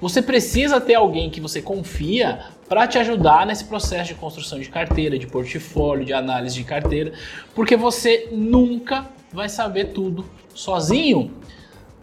[0.00, 4.68] você precisa ter alguém que você confia para te ajudar nesse processo de construção de
[4.68, 7.12] carteira, de portfólio, de análise de carteira,
[7.52, 11.32] porque você nunca vai saber tudo sozinho.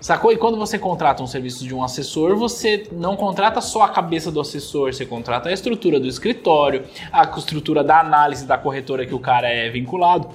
[0.01, 0.31] Sacou?
[0.31, 4.29] E quando você contrata um serviço de um assessor, você não contrata só a cabeça
[4.29, 9.15] do assessor, você contrata a estrutura do escritório, a estrutura da análise da corretora que
[9.15, 10.29] o cara é vinculado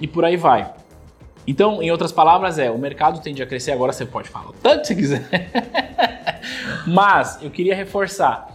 [0.00, 0.72] e por aí vai.
[1.46, 4.52] Então, em outras palavras, é, o mercado tende a crescer, agora você pode falar o
[4.52, 5.50] tanto que você quiser.
[6.86, 8.54] Mas eu queria reforçar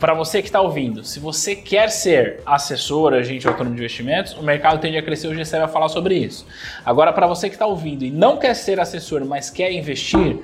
[0.00, 4.42] para você que está ouvindo, se você quer ser assessor, agente autônomo de investimentos, o
[4.42, 6.44] mercado tende a crescer, o GC vai falar sobre isso.
[6.84, 10.38] Agora, para você que está ouvindo e não quer ser assessor, mas quer investir,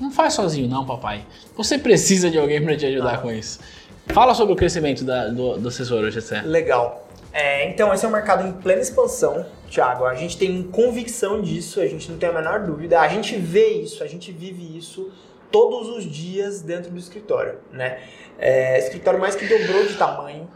[0.00, 1.24] Não faz sozinho não, papai.
[1.56, 3.60] Você precisa de alguém para te ajudar com isso.
[4.06, 6.40] Fala sobre o crescimento da- do, do assessor, Gessé.
[6.42, 7.06] Legal.
[7.32, 10.04] É, então, esse é um mercado em plena expansão, Thiago.
[10.04, 13.00] A gente tem convicção disso, a gente não tem a menor dúvida.
[13.00, 15.10] A gente vê isso, a gente vive isso
[15.50, 18.00] todos os dias dentro do escritório, né?
[18.38, 20.48] É, escritório mais que dobrou de tamanho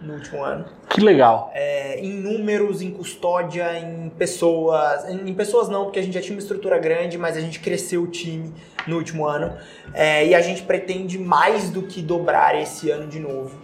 [0.00, 0.64] no último ano.
[0.88, 1.50] Que legal.
[1.54, 5.08] É, em números, em custódia, em pessoas.
[5.08, 7.60] Em, em pessoas não, porque a gente já tinha uma estrutura grande, mas a gente
[7.60, 8.52] cresceu o time
[8.86, 9.56] no último ano.
[9.92, 13.58] É, e a gente pretende mais do que dobrar esse ano de novo.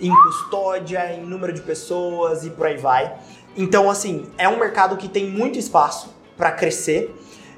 [0.00, 3.14] Em custódia, em número de pessoas e por aí vai.
[3.56, 7.14] Então, assim, é um mercado que tem muito espaço para crescer.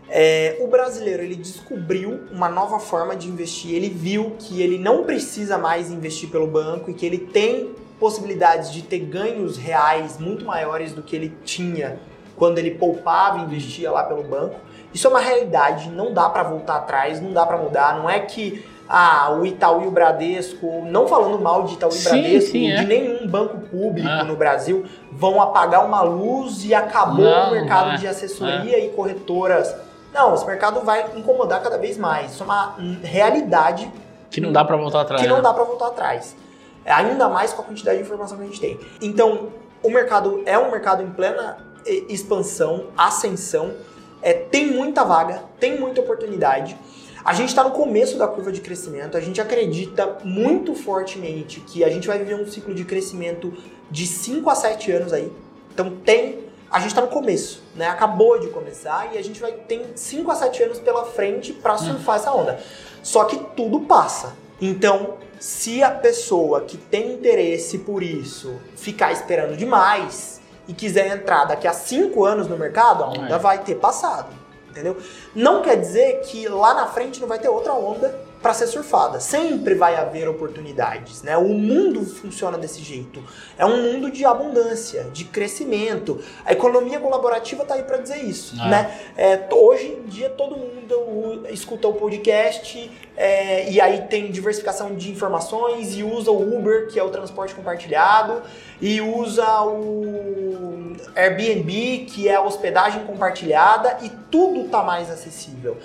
[0.09, 3.75] É, o brasileiro ele descobriu uma nova forma de investir.
[3.75, 8.73] Ele viu que ele não precisa mais investir pelo banco e que ele tem possibilidades
[8.73, 12.01] de ter ganhos reais muito maiores do que ele tinha
[12.37, 14.57] quando ele poupava e investia lá pelo banco.
[14.93, 17.97] Isso é uma realidade, não dá para voltar atrás, não dá para mudar.
[17.97, 21.95] Não é que ah, o Itaú e o Bradesco, não falando mal de Itaú e
[21.95, 22.77] Sim, Bradesco, sim, é.
[22.77, 24.23] de nenhum banco público Ah.
[24.23, 27.97] no Brasil, vão apagar uma luz e acabou Não, o mercado é.
[27.97, 29.75] de assessoria e corretoras.
[30.13, 32.33] Não, esse mercado vai incomodar cada vez mais.
[32.33, 33.91] Isso é uma realidade
[34.31, 35.23] Que não dá pra voltar atrás.
[35.23, 35.43] que não né?
[35.43, 36.37] dá para voltar atrás.
[36.85, 38.79] É, Ainda mais com a quantidade de informação que a gente tem.
[39.01, 39.49] Então,
[39.83, 43.73] o mercado é um mercado em plena eh, expansão, ascensão.
[44.21, 46.77] É, tem muita vaga, tem muita oportunidade.
[47.25, 49.17] A gente está no começo da curva de crescimento.
[49.17, 53.53] A gente acredita muito fortemente que a gente vai viver um ciclo de crescimento
[53.91, 55.31] de 5 a 7 anos aí.
[55.73, 56.41] Então tem.
[56.71, 57.87] A gente está no começo, né?
[57.87, 61.77] Acabou de começar e a gente vai ter 5 a 7 anos pela frente para
[61.77, 62.59] surfar essa onda.
[63.03, 64.35] Só que tudo passa.
[64.61, 71.45] Então, se a pessoa que tem interesse por isso ficar esperando demais e quiser entrar
[71.45, 73.39] daqui a 5 anos no mercado, a onda É.
[73.39, 74.42] vai ter passado.
[74.73, 74.97] Entendeu?
[75.35, 78.09] Não quer dizer que lá na frente não vai ter outra onda
[78.43, 79.21] para ser surfada.
[79.21, 81.37] Sempre vai haver oportunidades, né?
[81.37, 83.23] O mundo funciona desse jeito.
[83.57, 86.21] É um mundo de abundância, de crescimento.
[86.45, 88.69] A economia colaborativa tá aí para dizer isso, Ah.
[88.69, 89.01] né?
[89.17, 95.11] É, hoje em dia todo mundo escuta o podcast é, e aí tem diversificação de
[95.11, 98.43] informações e usa o Uber, que é o transporte compartilhado,
[98.81, 105.77] e usa o Airbnb, que é a hospedagem compartilhada, e tudo tá mais acessível.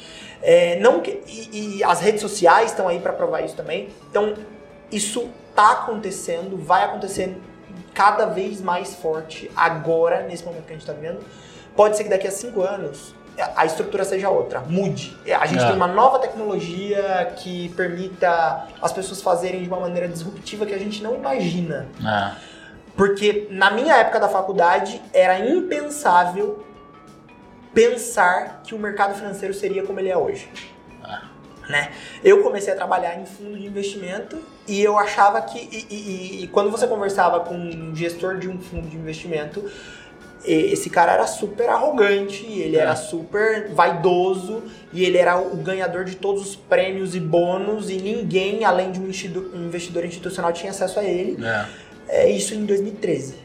[0.41, 3.89] É, não que- e, e as redes sociais estão aí para provar isso também.
[4.09, 4.33] Então,
[4.91, 7.35] isso tá acontecendo, vai acontecer
[7.93, 11.19] cada vez mais forte agora, nesse momento que a gente está vivendo.
[11.75, 13.15] Pode ser que daqui a cinco anos
[13.55, 15.15] a estrutura seja outra, mude.
[15.39, 15.67] A gente É.
[15.67, 20.77] tem uma nova tecnologia que permita as pessoas fazerem de uma maneira disruptiva que a
[20.79, 21.87] gente não imagina.
[22.03, 22.31] É.
[22.95, 26.65] Porque na minha época da faculdade era impensável
[27.73, 30.49] pensar que o mercado financeiro seria como ele é hoje.
[31.69, 31.91] Né?
[32.23, 35.59] Eu comecei a trabalhar em fundo de investimento e eu achava que.
[35.59, 39.69] E, e- e- quando você conversava com um gestor de um fundo de investimento,
[40.45, 42.79] esse cara era super arrogante, ele É.
[42.79, 47.97] era super vaidoso e ele era o ganhador de todos os prêmios e bônus e
[47.97, 51.37] ninguém, além de um investidor, um investidor institucional, tinha acesso a ele.
[51.45, 51.65] É.
[52.07, 53.35] É isso em 2013.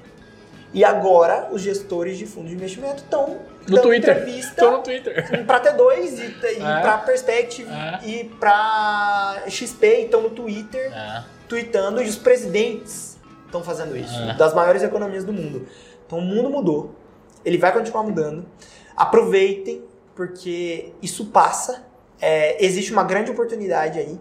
[0.74, 4.16] E agora os gestores de fundos de investimento estão No Twitter.
[4.16, 5.44] entrevista no Twitter.
[5.46, 6.80] para T2 e, e É.
[6.80, 8.00] para Perspective É.
[8.08, 11.24] e para XP estão no Twitter É.
[11.48, 14.35] tweetando e os presidentes estão fazendo isso É.
[14.35, 15.66] das maiores economias do mundo.
[16.06, 16.94] Então o mundo mudou.
[17.44, 18.46] Ele vai continuar mudando.
[18.96, 21.85] Aproveitem porque isso passa.
[22.20, 24.18] É, existe uma grande oportunidade aí.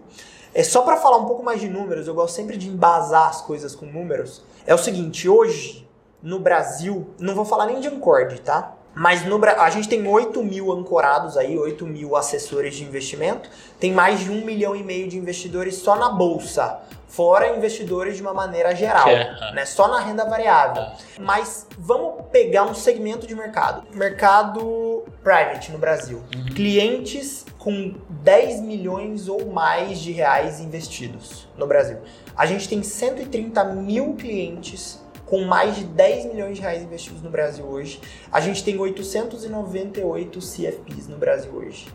[0.54, 2.06] É só para falar um pouco mais de números.
[2.06, 4.42] Eu gosto sempre de embasar as coisas com números.
[4.66, 5.81] É o seguinte, hoje
[6.22, 8.76] no Brasil, não vou falar nem de Ancord, tá?
[8.94, 13.48] Mas no, a gente tem 8 mil ancorados aí, 8 mil assessores de investimento.
[13.80, 16.80] Tem mais de um milhão e meio de investidores só na bolsa.
[17.08, 19.54] Fora investidores de uma maneira geral, é, é.
[19.54, 19.66] né?
[19.66, 20.84] Só na renda variável.
[21.18, 23.82] Mas vamos pegar um segmento de mercado.
[23.94, 26.22] Mercado private no Brasil.
[26.54, 31.98] Clientes com 10 milhões ou mais de reais investidos no Brasil.
[32.34, 35.01] A gente tem 130 mil clientes
[35.32, 37.98] com mais de 10 milhões de reais investidos no Brasil hoje.
[38.30, 41.88] A gente tem 898 CFPs no Brasil hoje.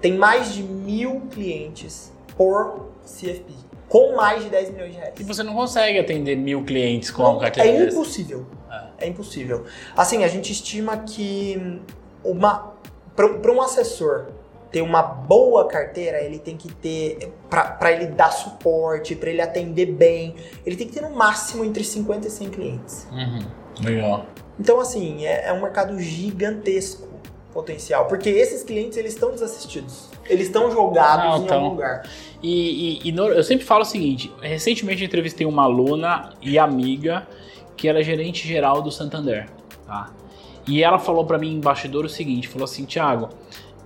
[0.00, 3.52] Tem mais de mil clientes por CFP,
[3.88, 5.14] com mais de 10 milhões de reais.
[5.18, 8.46] E você não consegue atender mil clientes com Não, um carteira é impossível.
[8.98, 9.64] É impossível.
[9.96, 11.80] Assim, a gente estima que
[12.22, 12.72] uma
[13.16, 14.26] para um assessor
[14.72, 19.86] ter uma boa carteira, ele tem que ter para ele dar suporte, para ele atender
[19.86, 23.06] bem, ele tem que ter no máximo entre 50 e 100 clientes.
[23.12, 23.38] Uhum.
[23.84, 24.26] Legal.
[24.58, 27.06] Então, assim, é, é um mercado gigantesco.
[27.52, 31.56] potencial, porque esses clientes eles estão desassistidos, eles estão jogados Não, em tão.
[31.56, 32.02] algum lugar.
[32.42, 36.58] E, e- e no- eu sempre falo o seguinte: recentemente eu entrevistei uma aluna e
[36.58, 37.26] amiga
[37.74, 39.48] que era gerente geral do Santander,
[39.86, 40.10] tá?
[40.68, 43.30] E ela falou pra mim em bastidor o seguinte: falou assim, Thiago,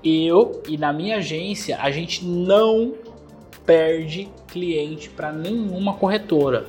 [0.05, 2.95] eu e na minha agência a gente não
[3.67, 6.67] perde cliente pra nenhuma corretora.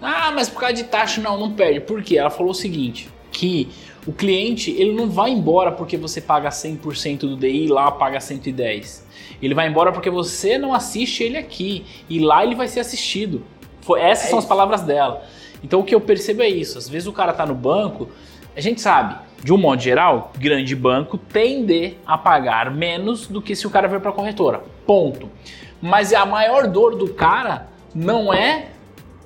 [0.00, 1.80] Ah, mas por causa de taxa não, não perde.
[1.80, 2.18] Por quê?
[2.18, 3.68] Ela falou o seguinte, que
[4.06, 9.06] o cliente ele não vai embora porque você paga 100% do DI lá paga 110.
[9.40, 13.44] Ele vai embora porque você não assiste ele aqui e lá ele vai ser assistido.
[13.80, 14.48] Foi, essas É são as isso.
[14.48, 15.24] palavras dela.
[15.62, 16.78] Então o que eu percebo é isso.
[16.78, 18.08] Às vezes o cara tá no banco,
[18.56, 23.56] a gente sabe, de um modo geral, grande banco tende a pagar menos do que
[23.56, 24.62] se o cara vier para corretora.
[24.86, 25.28] Ponto.
[25.80, 28.68] Mas a maior dor do cara não é,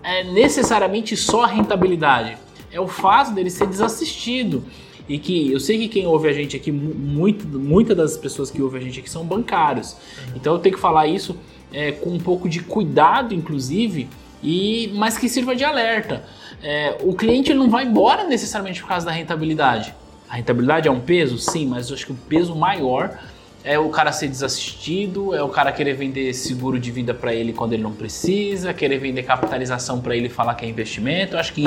[0.03, 2.39] é necessariamente só a rentabilidade.
[2.73, 4.65] É o fato dele ser desassistido.
[5.09, 8.51] E que eu sei que quem ouve a gente aqui, mu- muito, muitas das pessoas
[8.51, 9.97] que ouvem a gente aqui são bancários.
[10.35, 11.37] Então eu tenho que falar isso
[11.73, 14.09] é, com um pouco de cuidado, inclusive,
[14.43, 16.25] e mas que sirva de alerta.
[16.63, 19.95] É, o cliente não vai embora necessariamente por causa da rentabilidade.
[20.29, 21.39] A rentabilidade é um peso?
[21.39, 23.19] Sim, mas eu acho que o peso maior
[23.63, 27.53] é o cara ser desassistido, é o cara querer vender seguro de vida para ele
[27.53, 31.35] quando ele não precisa, querer vender capitalização para ele falar que é investimento.
[31.35, 31.65] Eu acho que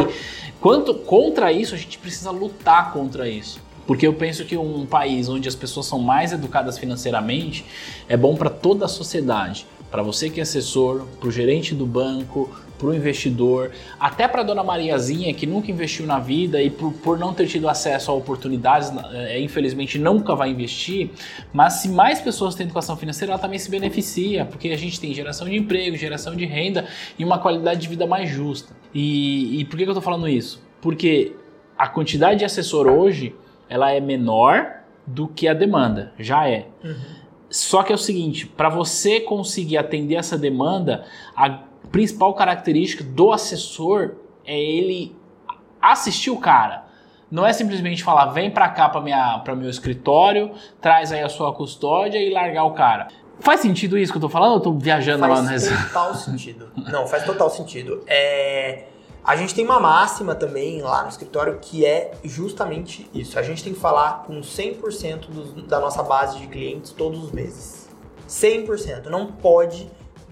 [0.62, 3.60] quanto contra isso a gente precisa lutar contra isso.
[3.86, 7.66] Porque eu penso que um país onde as pessoas são mais educadas financeiramente
[8.08, 9.66] é bom para toda a sociedade.
[9.92, 14.42] Para você que é assessor, para o gerente do banco, para o investidor, até para
[14.42, 18.14] dona Mariazinha que nunca investiu na vida e por, por não ter tido acesso a
[18.14, 21.12] oportunidades, é, infelizmente nunca vai investir.
[21.52, 25.14] Mas se mais pessoas têm educação financeira, ela também se beneficia, porque a gente tem
[25.14, 26.88] geração de emprego, geração de renda
[27.20, 28.74] e uma qualidade de vida mais justa.
[28.94, 30.64] E, e por que, que eu estou falando isso?
[30.82, 31.36] Porque
[31.78, 33.36] a quantidade de assessor hoje
[33.68, 36.68] ela é menor do que a demanda, já é.
[37.50, 41.04] Só que é o seguinte, para você conseguir atender essa demanda,
[41.36, 44.16] a principal característica do assessor
[44.46, 45.16] é ele
[45.82, 46.86] assistir o cara.
[47.32, 51.54] Não é simplesmente falar, vem pra cá para para meu escritório, traz aí a sua
[51.54, 53.08] custódia e largar o cara.
[53.40, 54.52] Faz sentido isso que eu tô falando?
[54.52, 56.72] ou Eu tô viajando lá no Faz total sentido.
[56.92, 58.04] Não, faz total sentido.
[58.08, 58.86] É,
[59.24, 63.38] a gente tem uma máxima também lá no escritório que é justamente isso.
[63.40, 67.32] A gente tem que falar com 100% dos- da nossa base de clientes todos os
[67.32, 67.88] meses.
[68.28, 69.10] 100%.
[69.10, 69.90] Não pode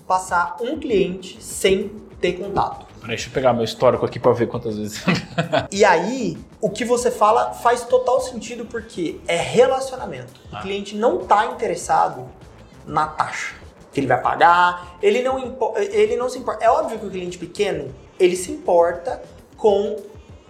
[0.07, 1.89] passar um cliente sem
[2.21, 2.85] ter contato.
[3.01, 5.03] Peraí, Deixa eu pegar meu histórico aqui pra ver quantas vezes.
[5.71, 10.33] E aí, o que você fala faz total sentido porque é relacionamento.
[10.51, 10.61] O Ah.
[10.61, 12.25] cliente não está interessado
[12.85, 13.55] na taxa
[13.93, 15.57] que ele vai pagar, ele não,
[15.91, 16.63] ele não se importa.
[16.63, 19.21] É óbvio que o cliente pequeno, ele se importa
[19.57, 19.95] com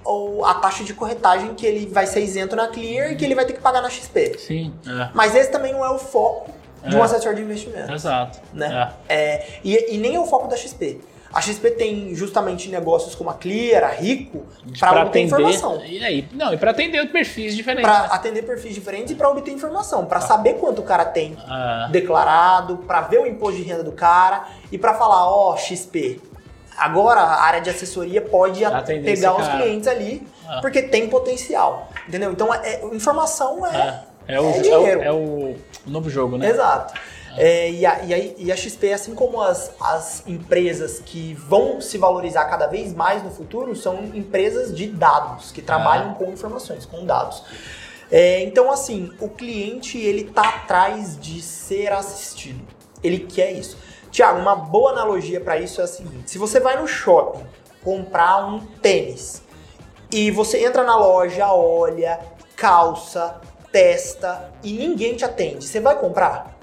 [0.06, 3.36] o- a taxa de corretagem que ele vai ser isento na Clear e que ele
[3.36, 4.38] vai ter que pagar na XP.
[4.38, 5.10] Sim, é.
[5.14, 6.52] Mas esse também não é o foco
[6.88, 7.04] de um É.
[7.04, 8.40] assessor de investimento Exato.
[8.54, 8.92] né?
[9.10, 11.00] É, e, e nem é o foco da XP.
[11.34, 14.80] A XP tem justamente negócios como a Clear, a Rico, É.
[14.80, 15.84] para obter informação.
[15.86, 17.88] E aí, não, e para atender perfis diferentes.
[17.90, 18.10] Para né?
[18.12, 22.78] atender perfis diferentes e para obter informação, para saber quanto o cara tem Ah, declarado,
[22.78, 26.22] para ver o imposto de renda do cara e para falar, ó, XP,
[26.78, 30.60] agora a área de assessoria pode Atender pegar os clientes ali, Ah.
[30.62, 32.32] porque tem potencial, entendeu?
[32.32, 34.00] Então, é, é- informação é...
[34.28, 36.50] é, o, é é, o, é o novo jogo, né?
[36.50, 36.94] Exato.
[37.38, 41.80] É, e, a, e, a, e a XP, assim como as, as empresas que vão
[41.80, 46.86] se valorizar cada vez mais no futuro, são empresas de dados, que trabalham com informações,
[46.86, 47.44] com dados.
[48.12, 52.66] É, então, assim, o cliente, ele tá atrás de ser assistido.
[53.04, 53.78] Ele quer isso.
[54.10, 56.32] Tiago, uma boa analogia para isso é a seguinte.
[56.32, 57.46] Se você vai no shopping
[57.84, 59.44] comprar um tênis
[60.12, 62.20] e você entra na loja, olha,
[62.56, 63.40] calça,
[63.78, 66.58] testa e ninguém te atende, você vai comprar?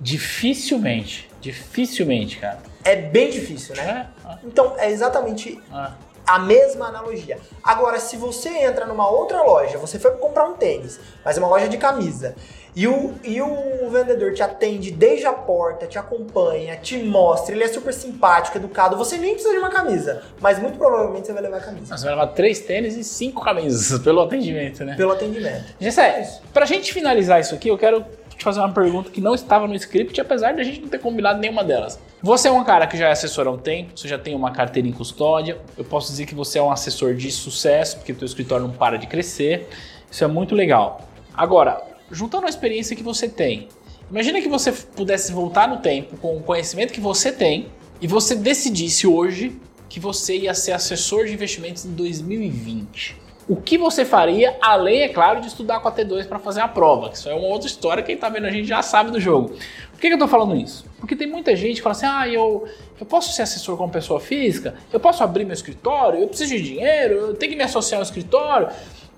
[0.00, 1.28] Dificilmente.
[1.42, 2.58] Dificilmente, cara.
[2.82, 4.08] É bem difícil, né?
[4.24, 4.26] É?
[4.26, 5.92] Ah, Então, é exatamente ah.
[6.26, 7.38] a mesma analogia.
[7.62, 11.48] Agora, se você entra numa outra loja, você foi comprar um tênis, mas é uma
[11.48, 12.34] loja de camisa,
[12.74, 17.64] e o, e o vendedor te atende desde a porta, te acompanha, te mostra, ele
[17.64, 21.42] é super simpático, educado, você nem precisa de uma camisa, mas muito provavelmente você vai
[21.42, 21.96] levar a camisa.
[21.96, 24.94] Você vai levar três tênis e cinco camisas pelo atendimento, né?
[24.96, 25.64] Pelo atendimento.
[25.80, 28.04] Gessé, pra gente finalizar isso aqui, eu quero
[28.38, 31.00] te fazer uma pergunta que não estava no script, apesar de a gente não ter
[31.00, 31.98] combinado nenhuma delas.
[32.22, 34.52] Você é um cara que já é assessor há um tempo, você já tem uma
[34.52, 38.14] carteira em custódia, eu posso dizer que você é um assessor de sucesso, porque o
[38.14, 39.68] teu escritório não para de crescer,
[40.08, 41.02] isso é muito legal.
[41.36, 43.68] Agora, juntando a experiência que você tem,
[44.10, 47.68] imagina que você pudesse voltar no tempo com o conhecimento que você tem
[48.00, 53.28] e você decidisse hoje que você ia ser assessor de investimentos em 2020.
[53.48, 56.68] o que você faria, além, é claro, de estudar com a T2 para fazer a
[56.68, 57.08] prova?
[57.08, 59.56] Que isso é uma outra história, quem tá vendo a gente já sabe do jogo.
[59.90, 60.84] Por que, que eu tô falando isso?
[61.00, 62.68] Porque tem muita gente que fala assim: ah, eu,
[63.00, 66.62] eu posso ser assessor como pessoa física, eu posso abrir meu escritório, eu preciso de
[66.62, 68.68] dinheiro, eu tenho que me associar ao escritório.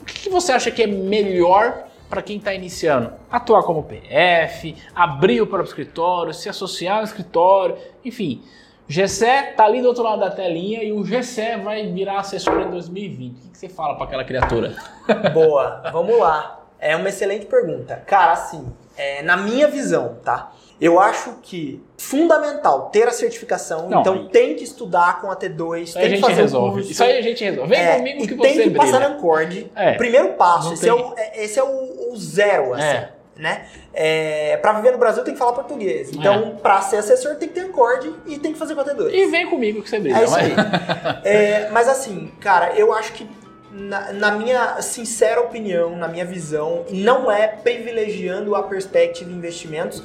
[0.01, 3.13] O que, que você acha que é melhor para quem está iniciando?
[3.31, 8.43] Atuar como PF, abrir o próprio escritório, se associar ao escritório, enfim.
[8.89, 12.71] Gessé tá ali do outro lado da telinha e o Gessé vai virar assessor em
[12.71, 13.31] 2020.
[13.31, 14.75] O que, que você fala para aquela criatura?
[15.33, 16.61] Boa, vamos lá.
[16.81, 18.03] É uma excelente pergunta.
[18.07, 20.51] Cara, assim, é, na minha visão, tá?
[20.81, 25.83] Eu acho que fundamental ter a certificação, Não, então tem que estudar com a T2,
[25.83, 26.73] Isso tem que gente fazer o resolve.
[26.77, 26.91] curso.
[26.91, 27.69] Isso aí a gente resolve.
[27.69, 29.09] Vem É, comigo que tem você que passar brilha.
[29.11, 29.71] na Cord.
[29.77, 29.93] É.
[29.95, 33.09] Primeiro passo, Não esse, tem- é o, é- esse é o, o zero, assim, É.
[33.37, 33.67] né?
[33.95, 36.11] É, pra viver no Brasil tem que falar português.
[36.13, 39.13] Então, pra ser assessor tem que ter Cord e tem que fazer T2.
[39.13, 40.19] E vem comigo que você brilha.
[40.19, 40.53] É isso aí.
[41.25, 43.29] É, mas assim, cara, eu acho que
[43.73, 50.03] na, na minha sincera opinião, na minha visão, não é privilegiando a Perspective Investimentos,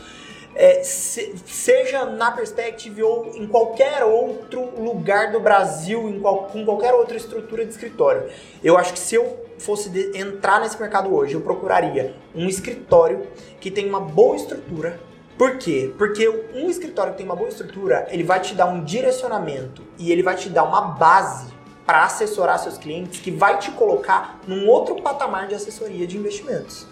[0.55, 6.63] é, se- seja na Perspective ou em qualquer outro lugar do Brasil, em qual- com
[6.63, 8.29] qualquer outra estrutura de escritório.
[8.63, 13.27] Eu acho que se eu fosse de- entrar nesse mercado hoje, eu procuraria um escritório
[13.59, 14.99] que tem uma boa estrutura,
[15.37, 15.93] por quê?
[15.97, 20.11] Porque um escritório que tem uma boa estrutura, ele vai te dar um direcionamento e
[20.11, 21.53] ele vai te dar uma base
[21.85, 26.87] para assessorar seus clientes que vai te colocar num outro patamar de assessoria de investimentos.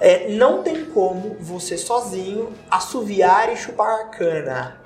[0.00, 4.80] É, não tem como você sozinho assoviar e chupar cana,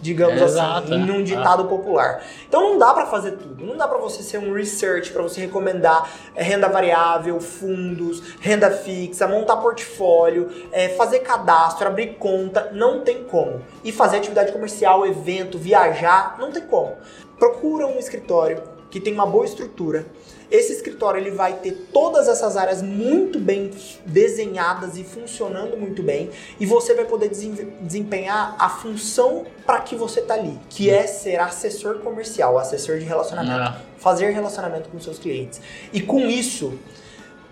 [0.00, 1.06] digamos Exato, assim, é.
[1.06, 2.22] num ditado popular.
[2.48, 3.64] Então não dá para fazer tudo.
[3.64, 8.70] Não dá para você ser um research, para você recomendar é, renda variável, fundos, renda
[8.70, 12.70] fixa, montar portfólio, é, fazer cadastro, abrir conta.
[12.72, 13.62] Não tem como.
[13.84, 16.96] E fazer atividade comercial, evento, viajar, não tem como.
[17.38, 20.06] Procura um escritório que tem uma boa estrutura.
[20.50, 23.70] Esse escritório ele vai ter todas essas áreas muito bem
[24.04, 26.28] desenhadas e funcionando muito bem,
[26.58, 31.06] e você vai poder desem- desempenhar a função para que você tá ali, que é
[31.06, 33.80] ser assessor comercial, assessor de relacionamento, Ah.
[33.98, 35.60] fazer relacionamento com seus clientes.
[35.92, 36.72] E com isso,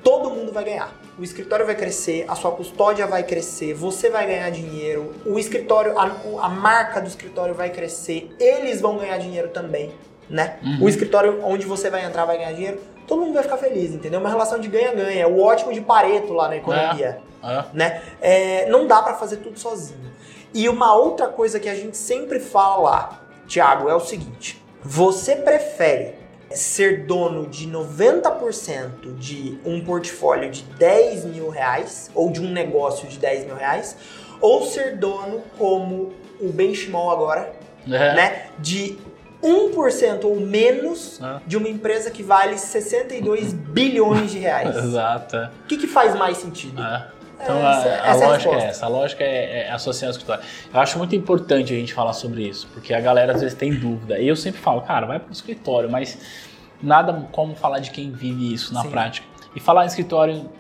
[0.03, 0.93] todo mundo vai ganhar.
[1.17, 5.97] O escritório vai crescer, a sua custódia vai crescer, você vai ganhar dinheiro, o escritório,
[5.99, 6.05] a,
[6.43, 9.93] a marca do escritório vai crescer, eles vão ganhar dinheiro também,
[10.29, 10.57] né?
[10.63, 10.85] Uhum.
[10.85, 14.21] O escritório onde você vai entrar vai ganhar dinheiro, todo mundo vai ficar feliz, entendeu?
[14.21, 17.67] Uma relação de ganha-ganha, é o ótimo de Pareto lá na economia Ah.
[17.73, 18.03] né?
[18.21, 20.09] É, não dá pra fazer tudo sozinho.
[20.53, 25.37] E uma outra coisa que a gente sempre fala lá, Thiago, é o seguinte: você
[25.37, 26.15] prefere
[26.51, 33.07] ser dono de 90% de um portfólio de 10 mil reais ou de um negócio
[33.09, 33.97] de 10 mil reais,
[34.41, 37.53] ou ser dono como o Benchimol agora,
[37.87, 38.15] É.
[38.15, 38.47] né?
[38.59, 38.99] De
[39.43, 41.41] 1% ou menos Ah.
[41.47, 44.75] de uma empresa que vale 62 bilhões de reais.
[44.77, 45.37] Exato.
[45.37, 45.51] é.
[45.65, 46.83] O que, que faz mais sentido?
[46.83, 47.07] É.
[47.41, 48.69] Então Essa- a, a essa é lógica é resposta.
[48.69, 50.43] essa, a lógica é, é associar o escritório.
[50.75, 53.73] Eu acho muito importante a gente falar sobre isso, porque a galera às vezes tem
[53.73, 54.19] dúvida.
[54.19, 56.19] E eu sempre falo, cara, vai pro escritório, mas
[56.83, 58.91] nada como falar de quem vive isso na Sim.
[58.91, 59.27] prática.
[59.55, 60.51] E falar em escritório,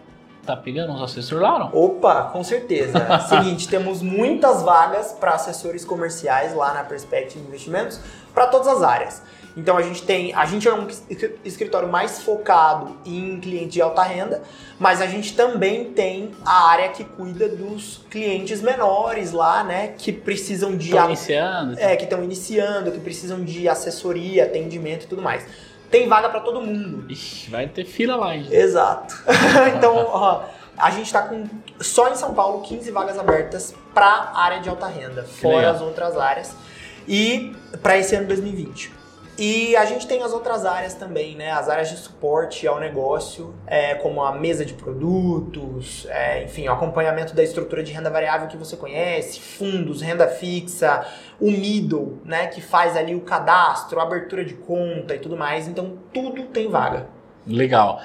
[0.47, 1.70] tá pegando uns assessores lá não?
[1.74, 2.95] Opa, com certeza.
[3.29, 8.01] Seguinte, temos muitas vagas para assessores comerciais lá na Perspective Investimentos
[8.39, 9.20] para todas as áreas.
[9.57, 11.03] Então a gente tem, a gente é um es-
[11.45, 14.41] escritório mais focado em cliente de alta renda,
[14.78, 20.12] mas a gente também tem a área que cuida dos clientes menores lá, né, que
[20.12, 21.76] precisam de a- iniciando.
[21.80, 25.45] é, que estão iniciando, que precisam de assessoria, atendimento e tudo mais.
[25.91, 27.11] Tem vaga para todo mundo.
[27.11, 28.47] Ixi, vai ter fila lá, hein?
[28.53, 29.16] Exato.
[29.76, 30.43] então, ó,
[30.76, 31.45] a gente tá com
[31.80, 36.16] só em São Paulo 15 vagas abertas para área de alta renda, fora as outras
[36.16, 36.55] áreas.
[37.09, 38.99] E para esse ano 2020.
[39.39, 41.53] E a gente tem as outras áreas também, né?
[41.53, 46.73] As áreas de suporte ao negócio, é, como a mesa de produtos, é, enfim, o
[46.73, 51.07] acompanhamento da estrutura de renda variável que você conhece, fundos, renda fixa,
[51.41, 52.49] o middle, né?
[52.49, 55.69] Que faz ali o cadastro, abertura de conta e tudo mais.
[55.69, 57.07] Então, tudo tem vaga.
[57.47, 58.01] Legal.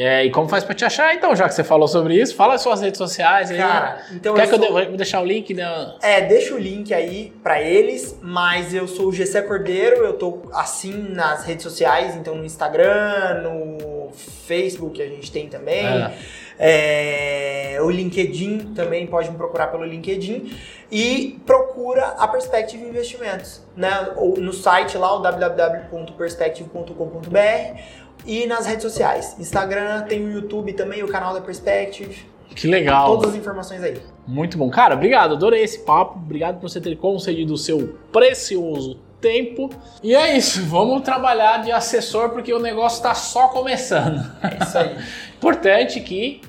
[0.00, 2.36] É, e como faz pra te achar, então, já que você falou sobre isso?
[2.36, 3.58] Fala as suas redes sociais aí.
[3.58, 5.52] Cara, então Quer eu que eu sou- de- vou deixar o link?
[5.52, 5.94] Né?
[6.02, 10.42] É, deixa o link aí pra eles, mas eu sou o Gessé Cordeiro, eu tô
[10.52, 14.10] assim nas redes sociais, então no Instagram, no
[14.46, 15.84] Facebook a gente tem também.
[15.84, 16.12] É.
[16.60, 20.52] É, o LinkedIn também pode me procurar pelo LinkedIn
[20.90, 24.08] e procura a Perspective Investimentos, né?
[24.16, 27.80] Ou no site lá, o www.perspective.com.br
[28.26, 29.36] e nas redes sociais.
[29.38, 33.06] Instagram, tem o YouTube também, o canal da Perspective, Que legal.
[33.16, 33.96] todas as informações aí.
[34.26, 34.68] Muito bom.
[34.70, 35.34] Cara, obrigado.
[35.34, 36.18] Adorei esse papo.
[36.18, 39.70] Obrigado por você ter concedido o seu precioso tempo.
[40.02, 44.20] E é isso, vamos trabalhar de assessor porque o negócio está só começando.
[44.42, 44.96] É isso aí.
[45.36, 46.40] Importante que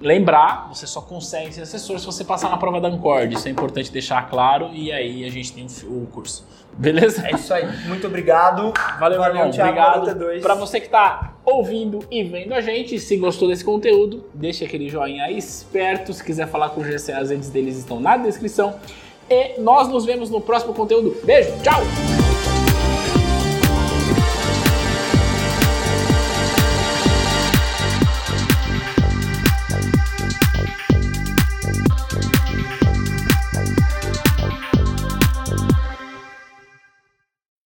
[0.00, 3.34] lembrar, você só consegue ser assessor se você passar na prova da Ancord.
[3.34, 6.46] Isso é importante deixar claro e aí a gente tem o curso.
[6.72, 7.26] Beleza?
[7.26, 7.66] É isso aí.
[7.86, 8.72] Muito obrigado.
[9.00, 9.50] Valeu, Valeu irmão.
[9.50, 10.06] Thiago, Obrigado.
[10.06, 10.42] Valeu, T2.
[10.42, 14.88] Para você que está ouvindo e vendo a gente, se gostou desse conteúdo, deixe aquele
[14.88, 16.12] joinha aí esperto.
[16.12, 18.76] Se quiser falar com o GC, as redes deles estão na descrição.
[19.28, 21.16] E nós nos vemos no próximo conteúdo.
[21.24, 22.37] Beijo, tchau!